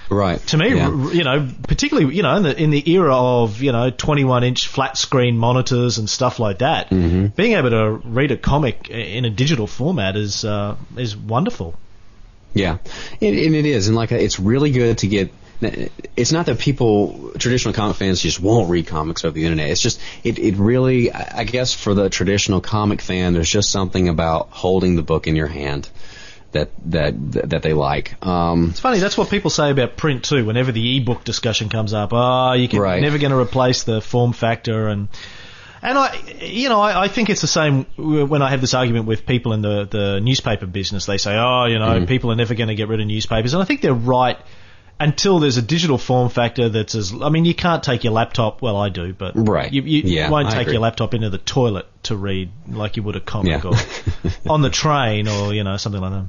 [0.10, 0.40] right.
[0.48, 0.90] to me, Yeah.
[0.90, 4.44] r- you know, particularly you know in the in the era of you know 21
[4.44, 7.28] inch flat screen monitors and stuff like that, Mm-hmm.
[7.28, 11.76] being able to read a comic in a digital format is uh, is wonderful.
[12.54, 12.78] Yeah,
[13.22, 15.32] and, and it is, and like it's really good to get.
[16.16, 19.70] It's not that people, traditional comic fans, just won't read comics over the internet.
[19.70, 23.70] It's just it, it really, I I guess, for the traditional comic fan, there's just
[23.70, 25.90] something about holding the book in your hand
[26.52, 27.14] that that
[27.50, 28.24] that they like.
[28.26, 29.00] Um, It's funny.
[29.00, 30.46] That's what people say about print too.
[30.46, 33.02] Whenever the e-book discussion comes up, oh, you can Right.
[33.02, 35.08] never going to replace the form factor and.
[35.82, 39.06] And I, you know, I, I think it's the same when I have this argument
[39.06, 41.06] with people in the, the newspaper business.
[41.06, 43.54] They say, oh, you know, people are never going to get rid of newspapers.
[43.54, 44.38] And I think they're right
[45.00, 48.62] until there's a digital form factor that's as, I mean, you can't take your laptop,
[48.62, 49.72] well, I do, but Right.
[49.72, 50.74] you, you Yeah, won't I take agree.
[50.74, 53.70] your laptop into the toilet to read like you would a comic Yeah.
[53.70, 53.76] or
[54.52, 56.26] on the train or, you know, something like that.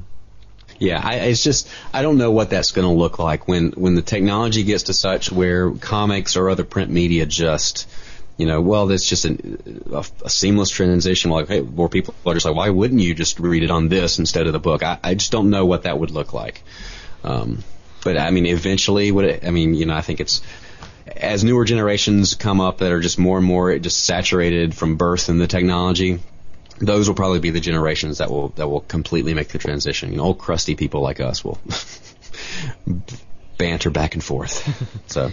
[0.81, 3.95] Yeah, I, it's just I don't know what that's going to look like when when
[3.95, 7.87] the technology gets to such where comics or other print media just
[8.39, 11.31] you know well that's just an, a, a seamless transition.
[11.31, 14.19] Like hey more people are just like why wouldn't you just read it on this
[14.19, 14.83] instead of the book?
[14.83, 16.63] I, I just don't know what that would look like.
[17.25, 17.63] Um,
[18.03, 20.41] but I mean eventually would it, I mean you know I think it's
[21.15, 25.29] as newer generations come up that are just more and more just saturated from birth
[25.29, 26.21] in the technology
[26.81, 30.11] those will probably be the generations that will that will completely make the transition.
[30.11, 31.59] You know, old crusty people like us will
[33.59, 34.67] banter back and forth.
[35.07, 35.31] So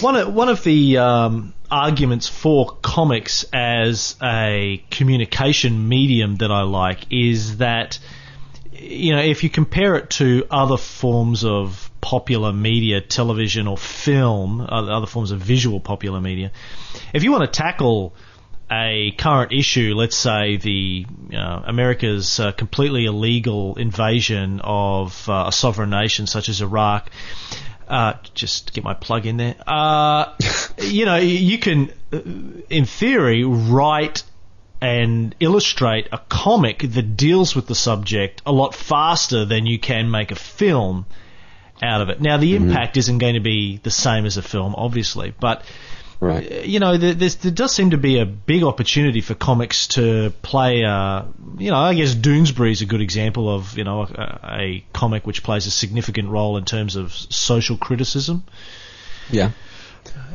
[0.00, 6.62] One of, one of the um, arguments for comics as a communication medium that I
[6.62, 7.98] like is that
[8.72, 14.60] you know if you compare it to other forms of popular media, television or film,
[14.60, 16.50] other other forms of visual popular media,
[17.12, 18.14] if you want to tackle
[18.70, 25.52] a current issue, let's say the uh, America's uh, completely illegal invasion of uh, a
[25.52, 27.10] sovereign nation such as Iraq.
[27.86, 29.56] Uh, just get my plug in there.
[29.66, 30.34] Uh,
[30.78, 32.20] you know, you can, uh,
[32.70, 34.22] in theory, write
[34.80, 40.10] and illustrate a comic that deals with the subject a lot faster than you can
[40.10, 41.06] make a film
[41.82, 42.20] out of it.
[42.20, 45.64] Now, the impact isn't going to be the same as a film, obviously, but
[46.20, 46.64] right.
[46.64, 50.84] you know, there, there does seem to be a big opportunity for comics to play.
[50.84, 51.24] Uh,
[51.58, 55.26] you know, I guess Doonesbury is a good example of you know a, a comic
[55.26, 58.44] which plays a significant role in terms of social criticism.
[59.30, 59.50] Yeah.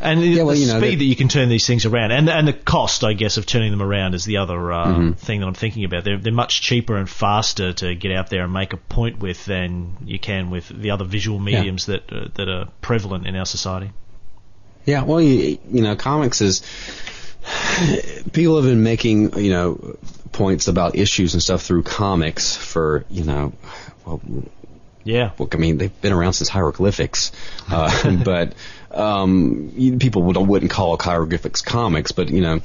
[0.02, 2.48] And Yeah, the you know, speed that- you can turn these things around, and and
[2.48, 5.12] the cost, I guess, of turning them around is the other uh, Mm-hmm.
[5.14, 6.04] thing that I'm thinking about.
[6.06, 9.46] They're they're much cheaper and faster to get out there and make a point with
[9.46, 13.46] than you can with the other visual mediums that uh, that are prevalent in our
[13.46, 13.92] society.
[14.90, 15.04] Yeah.
[15.04, 16.62] Well, you, you know, comics is
[18.34, 19.98] people have been making you know
[20.32, 23.54] points about issues and stuff through comics for you know
[24.06, 24.22] well
[25.04, 25.30] Yeah.
[25.38, 25.56] book.
[25.56, 27.32] I mean, they've been around since hieroglyphics,
[27.70, 28.54] uh, but
[28.92, 32.12] um, people would, wouldn't call hieroglyphics comics.
[32.12, 32.60] But you know,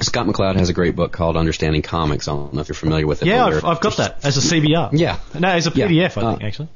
[0.00, 2.28] Scott McCloud has a great book called Understanding Comics.
[2.28, 3.28] I don't know if you're familiar with it.
[3.28, 4.90] Yeah, I've, I've got that as a CBR.
[4.92, 5.18] Yeah.
[5.38, 6.68] No, as a Yeah, PDF, I uh, think, actually.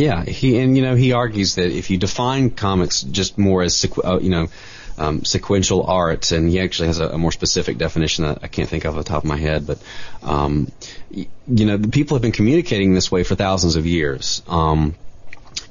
[0.00, 3.86] Yeah, he and you know he argues that if you define comics just more as
[4.02, 4.48] uh, you know
[4.96, 8.66] um, sequential art, and he actually has a, a more specific definition that I can't
[8.66, 9.78] think of off the top of my head, but
[10.22, 10.72] um,
[11.10, 11.26] you
[11.66, 14.42] know the people have been communicating this way for thousands of years.
[14.48, 14.94] Um,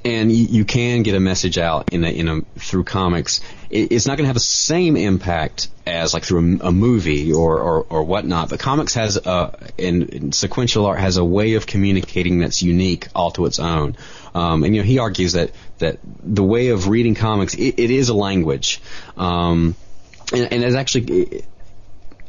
[0.04, 3.40] and you, you can get a message out in a, in a through comics.
[3.68, 7.32] It, it's not going to have the same impact as like through a, a movie
[7.32, 8.48] or, or or whatnot.
[8.48, 13.08] But comics has a and, and sequential art has a way of communicating that's unique,
[13.14, 13.96] all to its own.
[14.34, 17.90] Um, and you know he argues that that the way of reading comics it, it
[17.90, 18.80] is a language,
[19.16, 19.74] um,
[20.32, 21.44] and, and it's actually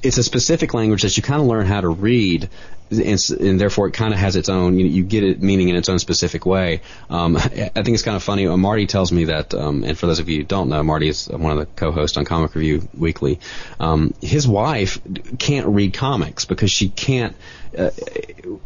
[0.03, 2.49] it's a specific language that you kind of learn how to read,
[2.89, 4.79] and, and therefore it kind of has its own.
[4.79, 6.81] You, you, get it meaning in its own specific way.
[7.09, 8.47] Um, I think it's kind of funny.
[8.47, 11.07] Uh, Marty tells me that, um, and for those of you who don't know, Marty
[11.07, 13.39] is one of the co-hosts on Comic Review Weekly.
[13.79, 14.99] Um, his wife
[15.37, 17.35] can't read comics because she can't.
[17.77, 17.91] Uh,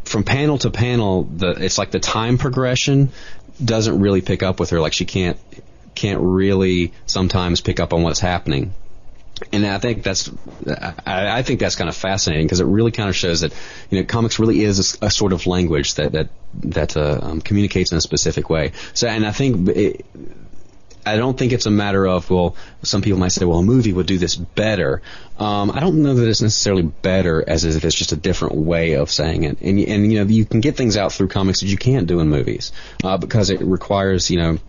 [0.06, 3.10] from panel to panel, the it's like the time progression
[3.64, 4.80] doesn't really pick up with her.
[4.80, 5.38] Like she can't
[5.94, 8.74] can't really sometimes pick up on what's happening
[9.52, 10.30] and I think that's
[10.68, 13.54] I, I think that's kind of fascinating because it really kind of shows that
[13.90, 17.42] you know comics really is a, a sort of language that that that uh, um,
[17.42, 18.72] communicates in a specific way.
[18.94, 20.06] So, and I think it,
[21.06, 23.94] I don't think it's a matter of well, some people might say, well, a movie
[23.94, 25.02] would do this better.
[25.38, 28.94] Um, I don't know that it's necessarily better as if it's just a different way
[28.94, 29.62] of saying it.
[29.62, 32.22] And and you know you can get things out through comics that you can't do
[32.22, 32.72] in movies
[33.04, 34.60] uh, because it requires you know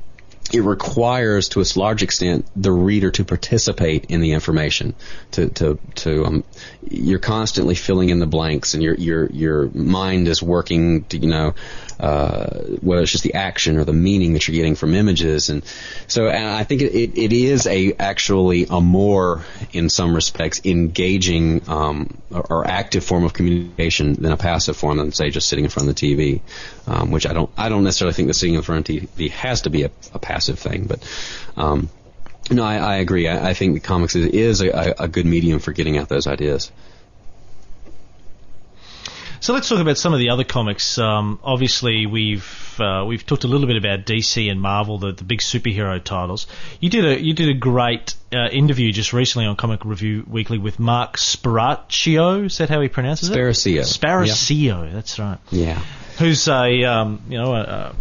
[0.55, 4.95] it requires to a large extent the reader to participate in the information
[5.33, 6.45] to to to um,
[6.89, 11.29] you're constantly filling in the blanks and your your your mind is working to you
[11.29, 11.55] know
[11.99, 12.49] uh,
[12.81, 15.49] whether it's just the action or the meaning that you're getting from images.
[15.49, 15.65] And
[16.07, 21.69] so and I think it, it, is a actually a more, in some respects, engaging
[21.69, 25.65] um, or, or, active form of communication than a passive form than say just sitting
[25.65, 26.41] in front of the TV,
[26.87, 29.31] um, which I don't I don't necessarily think that sitting in front of the TV
[29.31, 31.09] has to be a, a passive thing, but.
[31.57, 31.89] Um,
[32.49, 33.27] no, I, I agree.
[33.27, 36.29] I, I, think the comics is, is a, a good medium for getting out those
[36.29, 36.71] ideas.
[39.41, 40.99] So let's talk about some of the other comics.
[40.99, 45.25] Um, obviously, we've uh, we've talked a little bit about DC and Marvel, the, the
[45.25, 46.47] big superhero titles.
[46.81, 50.59] You did a you did a great uh, interview just recently on Comic Review Weekly
[50.59, 52.47] with Mark Sparacio.
[52.47, 53.35] Is that how he pronounces it?
[53.83, 54.87] Sparacio.
[54.87, 54.95] Yeah.
[54.95, 55.39] That's right.
[55.51, 55.81] Yeah.
[56.19, 57.95] Who's a um, you know a, a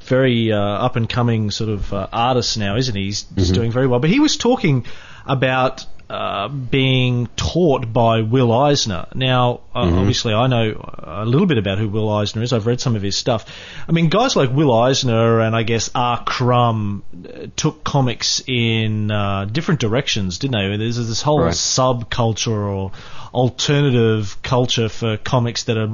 [0.00, 3.04] very uh, up and coming sort of uh, artist now, isn't he?
[3.04, 3.52] He's mm-hmm.
[3.52, 4.00] doing very well.
[4.00, 4.86] But he was talking
[5.26, 9.08] about uh, being taught by Will Eisner.
[9.14, 9.98] Now, uh, mm-hmm.
[9.98, 12.52] obviously, I know a little bit about who Will Eisner is.
[12.54, 13.44] I've read some of his stuff.
[13.86, 16.24] I mean, guys like Will Eisner and I guess R.
[16.24, 20.76] Crumb uh, took comics in uh, different directions, didn't they?
[20.78, 21.52] There's this whole right.
[21.52, 22.92] subculture or
[23.34, 25.90] alternative culture for comics that are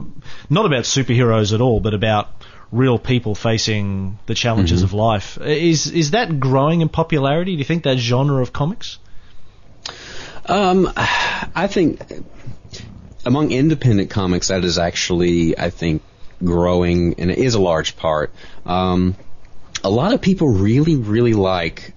[0.48, 2.28] not about superheroes at all, but about
[2.70, 4.86] real people facing the challenges mm-hmm.
[4.86, 5.38] of life.
[5.40, 7.52] Is is that growing in popularity?
[7.52, 8.98] Do you think that genre of comics?
[10.46, 12.00] Um, I think
[13.24, 16.02] among independent comics, that is actually, I think,
[16.42, 18.32] growing, and it is a large part.
[18.66, 19.16] Um,
[19.82, 21.94] a lot of people really, really like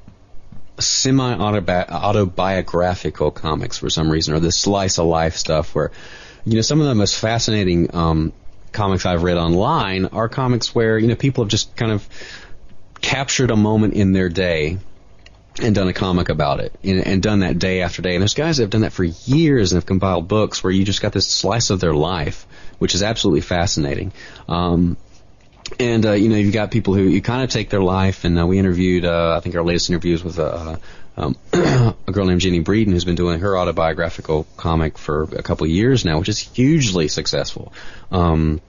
[0.80, 5.92] semi autobiographical comics for some reason, or the slice of life stuff where,
[6.46, 8.34] you know, some of the most fascinating um,
[8.72, 12.08] comics I've read online are comics where, you know, people have just kind of
[13.02, 14.78] captured a moment in their day
[15.60, 18.14] and done a comic about it and, and, done that day after day.
[18.14, 20.84] And there's guys that have done that for years and have compiled books where you
[20.84, 22.46] just got this slice of their life,
[22.78, 24.12] which is absolutely fascinating.
[24.48, 24.98] Um,
[25.80, 28.40] and uh, you know, you've got people who you kind of take their life, and
[28.40, 29.04] uh, we interviewed.
[29.04, 30.78] Uh, I think our latest interviews with uh,
[31.18, 35.66] um, a girl named Jennie Breeden who's been doing her autobiographical comic for a couple
[35.66, 37.74] of years now, which is hugely successful.
[38.12, 38.62] Um,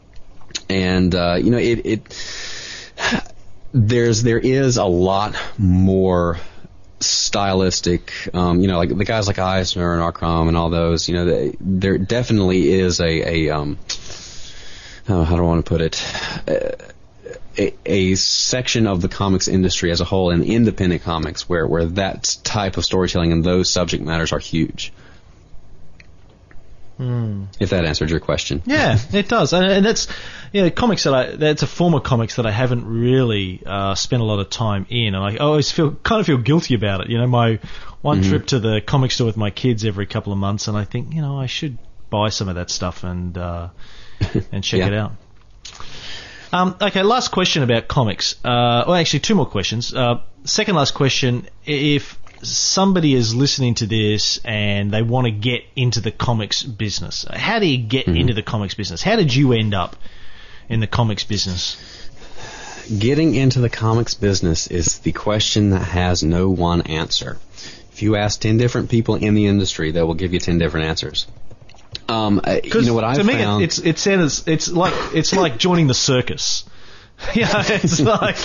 [0.68, 2.92] and uh, you know, it, it
[3.72, 6.38] there's there is a lot more
[7.00, 10.14] stylistic, um, you know, like the guys like Eisner and.
[10.14, 13.78] Crumb and all those, you know, they, there definitely is a, a um,
[15.08, 16.02] oh, how do I want to put it?
[17.58, 21.86] A, a, section of the comics industry as a whole and independent comics where, where
[21.86, 24.92] that type of storytelling and those subject matters are huge.
[26.98, 27.46] Mm.
[27.60, 28.60] If that answered your question.
[28.66, 30.08] Yeah, it does, and, and that's
[30.52, 33.94] you know comics that I that's a form of comics that I haven't really uh,
[33.94, 37.02] spent a lot of time in, and I always feel kind of feel guilty about
[37.02, 37.10] it.
[37.10, 37.60] You know, my
[38.02, 38.30] one mm-hmm.
[38.30, 41.14] trip to the comic store with my kids every couple of months, and I think
[41.14, 41.78] you know I should
[42.10, 43.68] buy some of that stuff and uh,
[44.52, 44.86] and check yeah.
[44.88, 45.12] it out.
[46.52, 48.34] Um, okay, last question about comics.
[48.44, 49.94] Uh, well, actually, two more questions.
[49.94, 55.64] Uh, second last question: If somebody is listening to this and they want to get
[55.76, 57.24] into the comics business.
[57.30, 58.16] How do you get mm-hmm.
[58.16, 59.02] into the comics business?
[59.02, 59.96] How did you end up
[60.68, 61.76] in the comics business?
[62.96, 67.38] Getting into the comics business is the question that has no one answer.
[67.92, 70.86] If you ask 10 different people in the industry, they will give you 10 different
[70.86, 71.26] answers.
[72.08, 75.88] Um, you know what I to me, it's, it sounds, it's like, it's like joining
[75.88, 76.64] the circus.
[77.34, 78.36] Yeah, it's like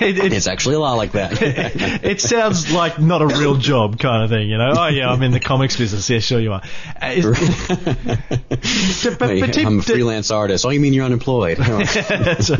[0.00, 1.32] it, it, It's actually a lot like that.
[2.04, 4.72] it sounds like not a real job kind of thing, you know.
[4.76, 6.08] Oh yeah, I'm in the comics business.
[6.08, 6.62] Yeah, sure you are.
[7.02, 10.64] Uh, is- but- but- Hey, but I'm a freelance artist.
[10.64, 11.58] Oh, you mean you're unemployed?
[11.58, 12.54] So,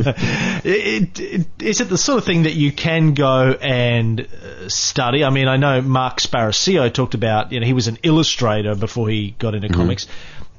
[0.63, 5.23] it, it, is it the sort of thing that you can go and uh, study?
[5.23, 9.09] I mean, I know Mark Sparacio talked about, you know, he was an illustrator before
[9.09, 10.07] he got into comics.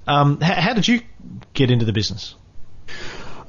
[0.06, 1.00] Um, how, how did you
[1.54, 2.34] get into the business?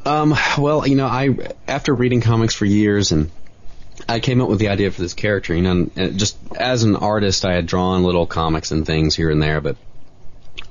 [0.06, 1.36] Um, well, you know, I
[1.68, 3.32] after reading comics for years and
[4.08, 5.54] I came up with the idea for this character.
[5.56, 9.30] You know, and- just as an artist, I had drawn little comics and things here
[9.30, 9.78] and there, but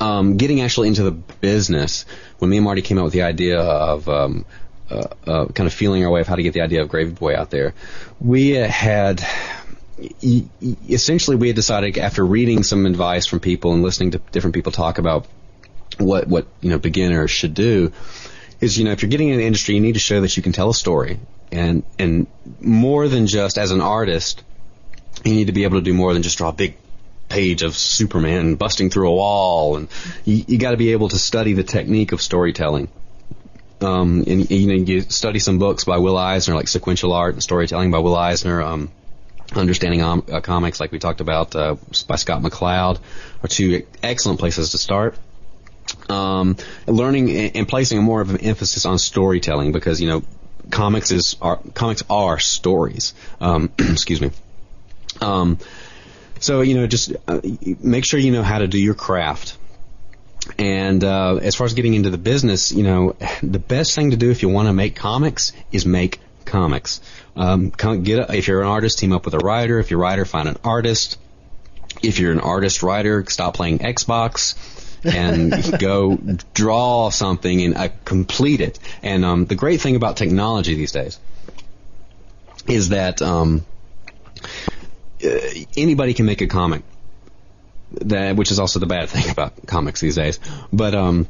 [0.01, 2.05] um, getting actually into the business
[2.39, 4.45] when me and Marty came up with the idea of um,
[4.91, 7.35] uh, uh, kind of feeling our way of how to get the idea of Gravyboy
[7.35, 7.74] out there,
[8.20, 9.24] we had
[10.89, 14.72] essentially we had decided after reading some advice from people and listening to different people
[14.72, 15.26] talk about
[15.99, 17.93] what what you know beginners should do
[18.63, 20.43] is you know if you're getting in the industry you need to show that you
[20.43, 21.19] can tell a story.
[21.51, 22.27] And and
[22.61, 24.43] more than just as an artist
[25.25, 26.77] you need to be able to do more than just draw a big
[27.29, 29.77] page of Superman busting through a wall.
[29.77, 29.89] And
[30.25, 32.89] you, you got to be able to study the technique of storytelling.
[33.81, 37.43] Um, and you know you study some books by Will Eisner like sequential art and
[37.43, 38.93] storytelling by Will Eisner um,
[39.55, 41.75] understanding um, uh, comics like we talked about uh,
[42.07, 43.01] by Scott McCloud
[43.43, 45.17] are two excellent places to start
[46.13, 46.57] um,
[46.87, 50.23] learning and placing more of an emphasis on storytelling because you know
[50.71, 53.15] comics is are comics are stories.
[53.41, 54.31] Um, excuse me.
[55.21, 55.59] Um,
[56.41, 57.41] so you know, just uh,
[57.81, 59.57] make sure you know how to do your craft.
[60.59, 64.17] And uh, as far as getting into the business, you know, the best thing to
[64.17, 67.01] do if you want to make comics is make comics.
[67.37, 69.79] Um, get a, if you're an artist, team up with a writer.
[69.79, 71.19] If you're a writer, find an artist.
[72.03, 74.57] If you're an artist writer, stop playing Xbox
[75.05, 76.17] and go
[76.55, 78.79] draw something and uh, complete it.
[79.03, 81.19] And um, the great thing about technology these days
[82.67, 83.65] is that um,
[85.25, 85.29] uh,
[85.77, 86.83] anybody can make a comic.
[88.01, 90.41] That which is also the bad thing about comics these days.
[90.73, 91.29] But um,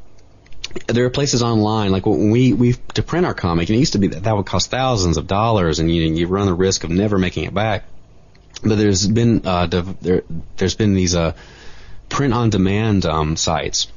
[0.87, 3.69] there are places online like when we we to print our comic.
[3.69, 6.27] And it used to be that that would cost thousands of dollars, and you you
[6.29, 7.85] run the risk of never making it back.
[8.63, 10.23] But there's been uh, there
[10.57, 11.35] there's been these uh,
[12.13, 13.89] print on demand um, sites.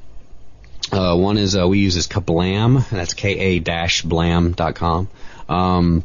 [0.91, 5.09] Uh, one is uh, we use is Kablam, that's ka-blam.com,
[5.49, 6.03] um,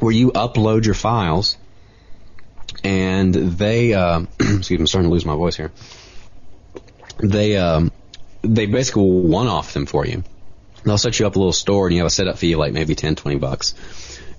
[0.00, 1.56] where you upload your files,
[2.84, 5.72] and they uh, excuse me, I'm starting to lose my voice here.
[7.18, 7.92] They um,
[8.42, 10.24] they basically will one-off them for you.
[10.84, 12.94] They'll set you up a little store, and you have a setup fee like maybe
[12.94, 13.74] 10, 20 bucks.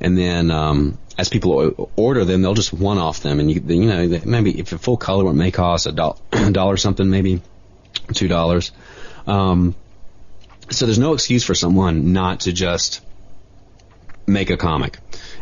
[0.01, 4.19] And then um, as people order them, they'll just one-off them, and you you know
[4.25, 6.19] maybe if a full color one may cost a doll-
[6.51, 7.41] dollar something, maybe
[8.13, 8.71] two dollars.
[9.27, 9.75] Um,
[10.71, 13.01] so there's no excuse for someone not to just
[14.25, 14.97] make a comic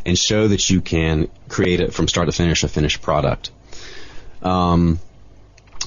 [0.05, 3.51] and show that you can create it from start to finish a finished product.
[4.41, 4.99] Um,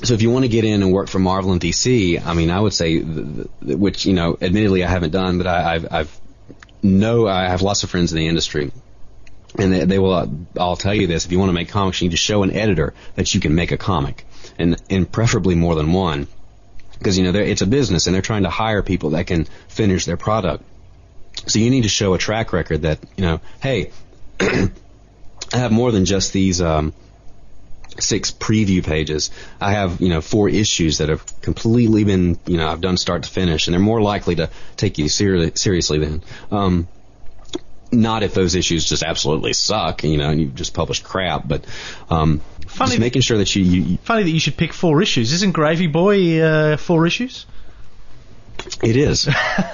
[0.03, 2.51] so if you want to get in and work for Marvel and DC, I mean,
[2.51, 5.93] I would say, th- th- which you know, admittedly I haven't done, but I, I've,
[5.93, 6.21] I've
[6.83, 8.73] know I have lots of friends in the industry,
[9.59, 11.25] and they, they will all tell you this.
[11.25, 13.55] If you want to make comics, you need to show an editor that you can
[13.55, 14.27] make a comic,
[14.59, 16.27] and and preferably more than one,
[16.99, 20.05] because you know it's a business and they're trying to hire people that can finish
[20.05, 20.65] their product.
[21.47, 23.91] So you need to show a track record that you know, hey,
[24.41, 24.71] I
[25.53, 26.61] have more than just these.
[26.61, 26.93] Um,
[28.01, 29.31] six preview pages.
[29.61, 33.25] I have, you know, four issues that have completely been, you know, I've done start
[33.25, 36.23] to finish, and they're more likely to take you seri- seriously then.
[36.51, 36.89] Um,
[37.91, 41.65] not if those issues just absolutely suck, you know, and you've just published crap, but
[42.09, 45.33] um, Funny just making sure that you, you, Funny that you should pick four issues.
[45.33, 47.45] Isn't Gravyboy uh, four issues?
[48.83, 49.29] It is.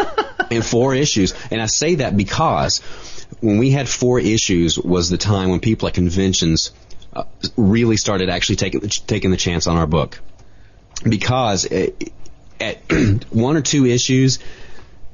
[0.51, 1.35] in four issues.
[1.51, 2.81] And I say that because
[3.41, 6.73] when we had four issues was the time when people at conventions
[7.13, 7.25] uh,
[7.57, 10.21] really started actually taking the, taking the chance on our book.
[11.09, 12.13] Because it,
[12.61, 12.79] at
[13.31, 14.39] one or two issues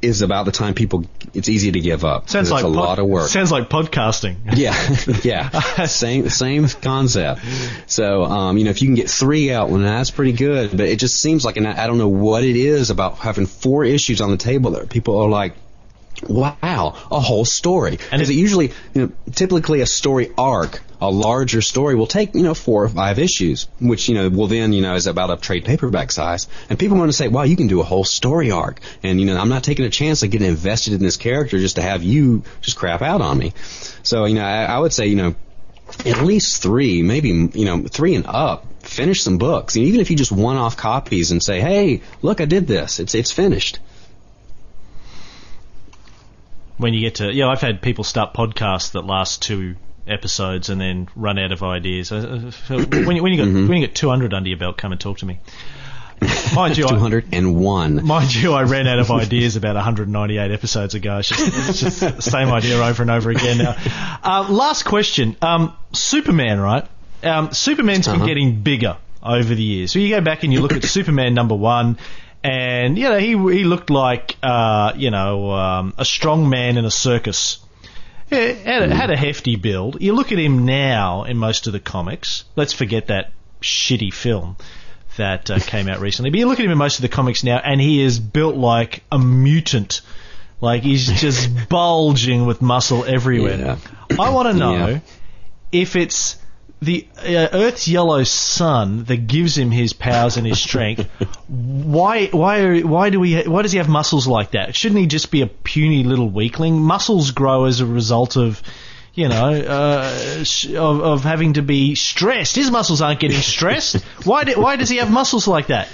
[0.04, 2.28] is about the time people it's easy to give up.
[2.28, 3.28] Sounds it's like a pod- lot of work.
[3.28, 4.36] Sounds like podcasting.
[4.54, 4.74] Yeah,
[5.22, 7.40] yeah, same same concept.
[7.86, 10.70] So, um, you know, if you can get three out, well, that's pretty good.
[10.70, 13.46] But it just seems like, and I I don't know what it is about having
[13.46, 15.54] four issues on the table that people are like,
[16.28, 17.98] wow, a whole story.
[18.10, 22.34] And it- it usually, you know, typically a story arc, a larger story will take,
[22.34, 25.30] you know, four or five issues, which, you know, will then, you know, is about
[25.30, 26.46] a trade paperback size.
[26.70, 28.80] And people want to say, wow, you can do a whole story arc.
[29.02, 31.76] And, you know, I'm not taking a chance of getting invested in this character just
[31.76, 33.52] to have you just crap out on me.
[34.02, 35.34] So, you know, I, I would say, you know,
[36.06, 38.66] at least three, maybe, you know, three and up.
[38.80, 39.76] Finish some books.
[39.76, 43.00] And even if you just one off copies and say, hey, look, I did this.
[43.00, 43.78] It's, it's finished.
[46.76, 50.80] When you get to yeah, I've had people start podcasts that last two episodes and
[50.80, 52.12] then run out of ideas.
[52.12, 53.68] Uh, uh, when you, when you got Mm-hmm.
[53.68, 55.40] when you get 200 under your belt, come and talk to me.
[56.54, 58.06] Mind you, I, 201.
[58.06, 61.18] mind you, I ran out of ideas about 198 episodes ago.
[61.18, 63.76] It's just, it's just the same idea over and over again now.
[64.22, 65.36] Uh, last question.
[65.42, 66.86] Um, Superman, right?
[67.22, 68.26] Um, Superman's been Uh-huh.
[68.26, 69.92] getting bigger over the years.
[69.92, 71.98] So you go back and you look at Superman number one,
[72.44, 76.84] and you know he he looked like uh, you know um, a strong man in
[76.84, 77.58] a circus.
[78.30, 80.00] Yeah, had a, had a hefty build.
[80.00, 82.44] You look at him now in most of the comics.
[82.56, 84.56] Let's forget that shitty film
[85.16, 86.30] that uh, came out recently.
[86.30, 88.56] But you look at him in most of the comics now, and he is built
[88.56, 90.00] like a mutant.
[90.60, 93.56] Like he's just bulging with muscle everywhere.
[93.58, 93.78] Yeah.
[94.18, 95.00] I want to know Yeah.
[95.72, 96.36] if it's
[96.84, 101.08] the uh, Earth's yellow sun that gives him his powers and his strength.
[101.48, 102.26] why?
[102.26, 102.80] Why?
[102.80, 103.42] Why do we?
[103.42, 104.74] Why does he have muscles like that?
[104.74, 106.80] Shouldn't he just be a puny little weakling?
[106.80, 108.62] Muscles grow as a result of.
[109.16, 110.44] You know, uh,
[110.76, 112.56] of, of having to be stressed.
[112.56, 114.02] His muscles aren't getting stressed.
[114.24, 114.42] Why?
[114.42, 115.86] Do, why does he have muscles like that?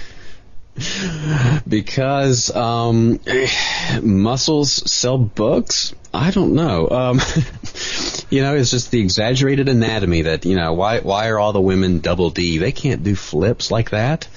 [1.67, 3.19] Because um,
[4.01, 5.93] muscles sell books.
[6.13, 6.89] I don't know.
[6.89, 7.19] Um,
[8.31, 10.73] you know, it's just the exaggerated anatomy that you know.
[10.73, 12.57] Why why are all the women double D?
[12.57, 14.27] They can't do flips like that.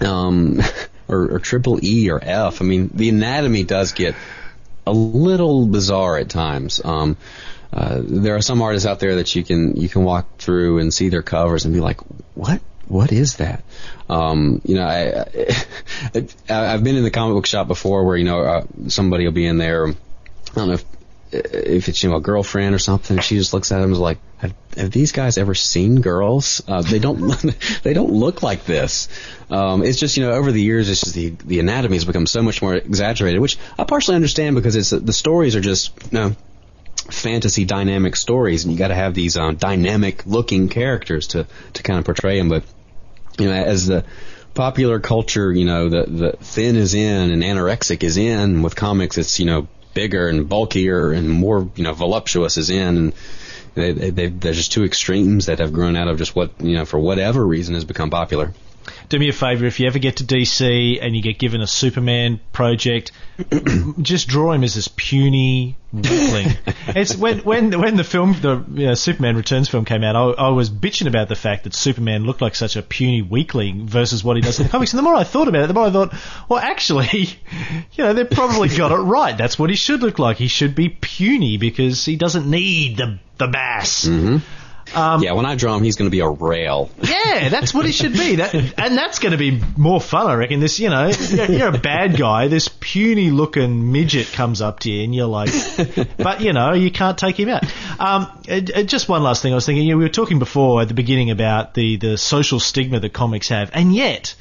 [0.00, 0.60] Um,
[1.08, 2.60] or, or triple E or F.
[2.60, 4.14] I mean, the anatomy does get
[4.86, 6.80] a little bizarre at times.
[6.84, 7.16] Um,
[7.72, 10.92] uh, there are some artists out there that you can you can walk through and
[10.92, 12.00] see their covers and be like,
[12.34, 13.64] what what is that?
[14.10, 15.24] Um, you know, I,
[16.14, 19.32] I I've been in the comic book shop before where you know uh, somebody will
[19.32, 19.88] be in there.
[19.88, 19.94] I
[20.54, 20.84] don't know if
[21.32, 23.18] if it's you know a girlfriend or something.
[23.18, 26.62] She just looks at them and is like, have, have these guys ever seen girls?
[26.68, 27.20] Uh, they don't
[27.82, 29.08] they don't look like this.
[29.50, 32.26] Um, it's just you know over the years, it's just the the anatomy has become
[32.26, 36.18] so much more exaggerated, which I partially understand because it's the stories are just you
[36.18, 36.36] know
[37.10, 41.82] fantasy dynamic stories, and you got to have these um, dynamic looking characters to to
[41.82, 42.48] kind of portray them.
[42.50, 42.64] But
[43.38, 44.04] you know, as the
[44.54, 48.62] popular culture, you know, the the thin is in and anorexic is in.
[48.62, 52.96] With comics, it's you know bigger and bulkier and more you know voluptuous is in.
[52.96, 53.12] And
[53.74, 56.74] they, they, they, there's just two extremes that have grown out of just what you
[56.74, 58.52] know for whatever reason has become popular.
[59.08, 61.66] Do me a favour if you ever get to DC and you get given a
[61.66, 63.12] Superman project,
[64.02, 66.48] just draw him as this puny weakling.
[66.88, 70.46] it's when when when the film the you know, Superman Returns film came out, I,
[70.46, 74.24] I was bitching about the fact that Superman looked like such a puny weakling versus
[74.24, 74.92] what he does in the comics.
[74.92, 76.14] And the more I thought about it, the more I thought,
[76.48, 77.08] well, actually,
[77.92, 79.36] you know, they probably got it right.
[79.36, 80.36] That's what he should look like.
[80.36, 84.36] He should be puny because he doesn't need the the mm-hmm.
[84.92, 85.22] Bass.
[85.22, 86.90] yeah, when I draw him, he's going to be a rail.
[87.02, 88.36] Yeah, that's what it should be.
[88.36, 90.60] That, and that's going to be more fun, I reckon.
[90.60, 92.48] This, you know, you're, a bad guy.
[92.48, 95.50] This puny looking midget comes up to you, and you're like,
[96.16, 97.64] but you know, you can't take him out.
[97.98, 99.52] Um, uh, uh, just one last thing.
[99.52, 102.18] I was thinking, you know, we were talking before at the beginning about the the
[102.18, 104.34] social stigma that comics have, and yet.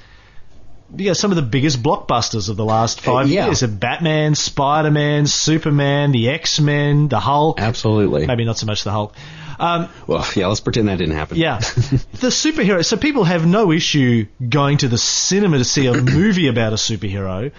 [0.94, 3.46] Yeah, some of the biggest blockbusters of the last five yeah.
[3.46, 7.62] years are Batman, Spider Man, Superman, the X Men, the Hulk.
[7.62, 8.28] Absolutely.
[8.28, 9.16] Maybe not so much the Hulk.
[9.62, 11.38] Um, Well, yeah, let's pretend that didn't happen.
[11.38, 11.58] yeah.
[11.60, 12.84] the superhero.
[12.84, 16.78] So people have no issue going to the cinema to see a movie about a
[16.78, 17.52] superhero,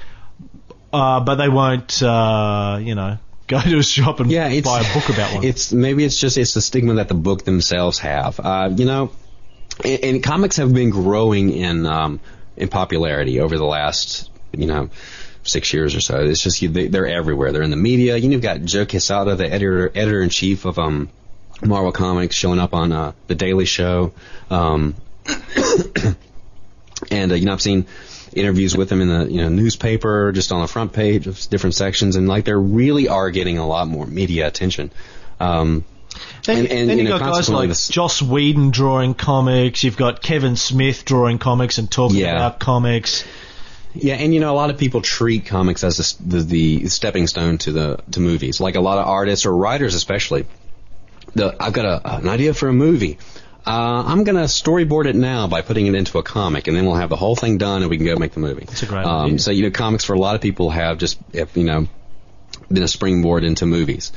[0.93, 4.95] uh, but they won't, uh, you know, go to a shop and yeah, buy a
[4.95, 5.45] book about one.
[5.45, 8.41] It's maybe it's just it's the stigma that the book themselves have.
[8.41, 9.13] Uh, you know,
[9.85, 12.21] and, and comics have been growing in um,
[12.57, 14.91] in popularity over the last you know
[15.45, 16.21] six years or so.
[16.21, 17.53] It's just you, they, they're everywhere.
[17.53, 18.17] They're in the media.
[18.17, 21.09] You know, you've got Joe Quesada, the editor editor in chief of um,
[21.65, 24.13] Marvel Comics, showing up on uh, the Daily Show.
[24.51, 24.95] Um,
[27.11, 27.87] and uh, you know, I've seen
[28.33, 31.75] interviews with them in the you know newspaper, just on the front page of different
[31.75, 34.91] sections, and like they really are getting a lot more media attention.
[35.41, 35.85] Um,
[36.45, 39.83] then and- and, then you you've know, got guys like this- Joss Whedon drawing comics.
[39.85, 42.37] You've got Kevin Smith drawing comics and talking Yeah.
[42.37, 43.25] about comics.
[43.95, 46.43] Yeah, and you know, a lot of people treat comics as the, the,
[46.83, 48.59] the stepping stone to the to movies.
[48.61, 50.47] Like a lot of artists or writers, especially.
[51.35, 53.19] The I've got a, an idea for a movie.
[53.65, 56.97] Uh, I'm gonna storyboard it now by putting it into a comic, and then we'll
[56.97, 58.65] have the whole thing done, and we can go make the movie.
[58.65, 59.39] That's a great um, idea.
[59.39, 61.89] So you know, comics for a lot of people have just if, you know
[62.71, 64.13] been a springboard into movies.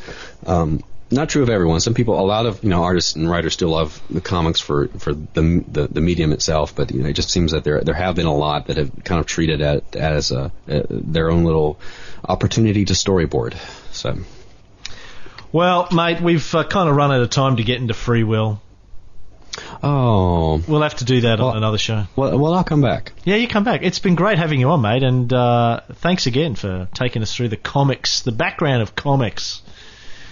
[0.45, 1.79] Um, not true of everyone.
[1.81, 4.87] Some people, a lot of you know artists and writers still love the comics for
[4.87, 7.93] for the the, the medium itself, but you know it just seems that there there
[7.93, 11.43] have been a lot that have kind of treated it as a, uh their own
[11.43, 11.79] little
[12.27, 13.55] opportunity to storyboard.
[13.91, 14.17] So
[15.55, 18.61] Well, mate, we've uh, kind of run out of time to get into free will.
[19.81, 22.07] Oh, We'll have to do that Well- on another show.
[22.17, 23.13] well, well, I'll come back.
[23.23, 23.79] Yeah, you come back.
[23.81, 27.47] It's been great having you on, mate, and uh, thanks again for taking us through
[27.47, 29.61] the comics, the background of comics.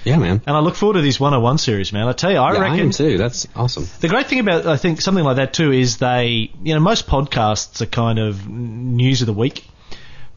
[0.04, 0.42] Yeah, man.
[0.46, 2.10] And I look forward to this 101 series, man.
[2.10, 3.18] I tell you, I yeah, I reckon am too.
[3.18, 3.88] That's awesome.
[4.02, 7.08] The great thing about I think something like that too is they you know most
[7.08, 9.66] podcasts are kind of news of the week,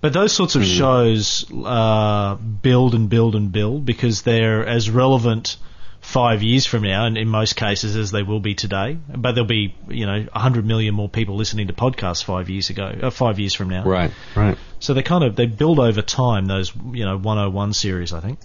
[0.06, 5.56] but those sorts of shows uh, build and build and build because they're as relevant
[6.00, 8.96] five years from now, and in most cases as they will be today.
[9.08, 12.96] But there'll be you know hundred million more people listening to podcasts five years ago,
[13.02, 13.84] uh, five years from now.
[13.84, 14.56] Right, right.
[14.78, 16.46] So they kind of they build over time.
[16.46, 18.38] Those you know 101 series, I think.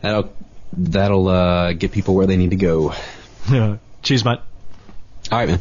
[0.00, 0.32] that'll
[0.72, 2.92] that'll uh, get people where they need to go.
[2.92, 4.38] All Cheers, mate.
[5.38, 5.60] right, man.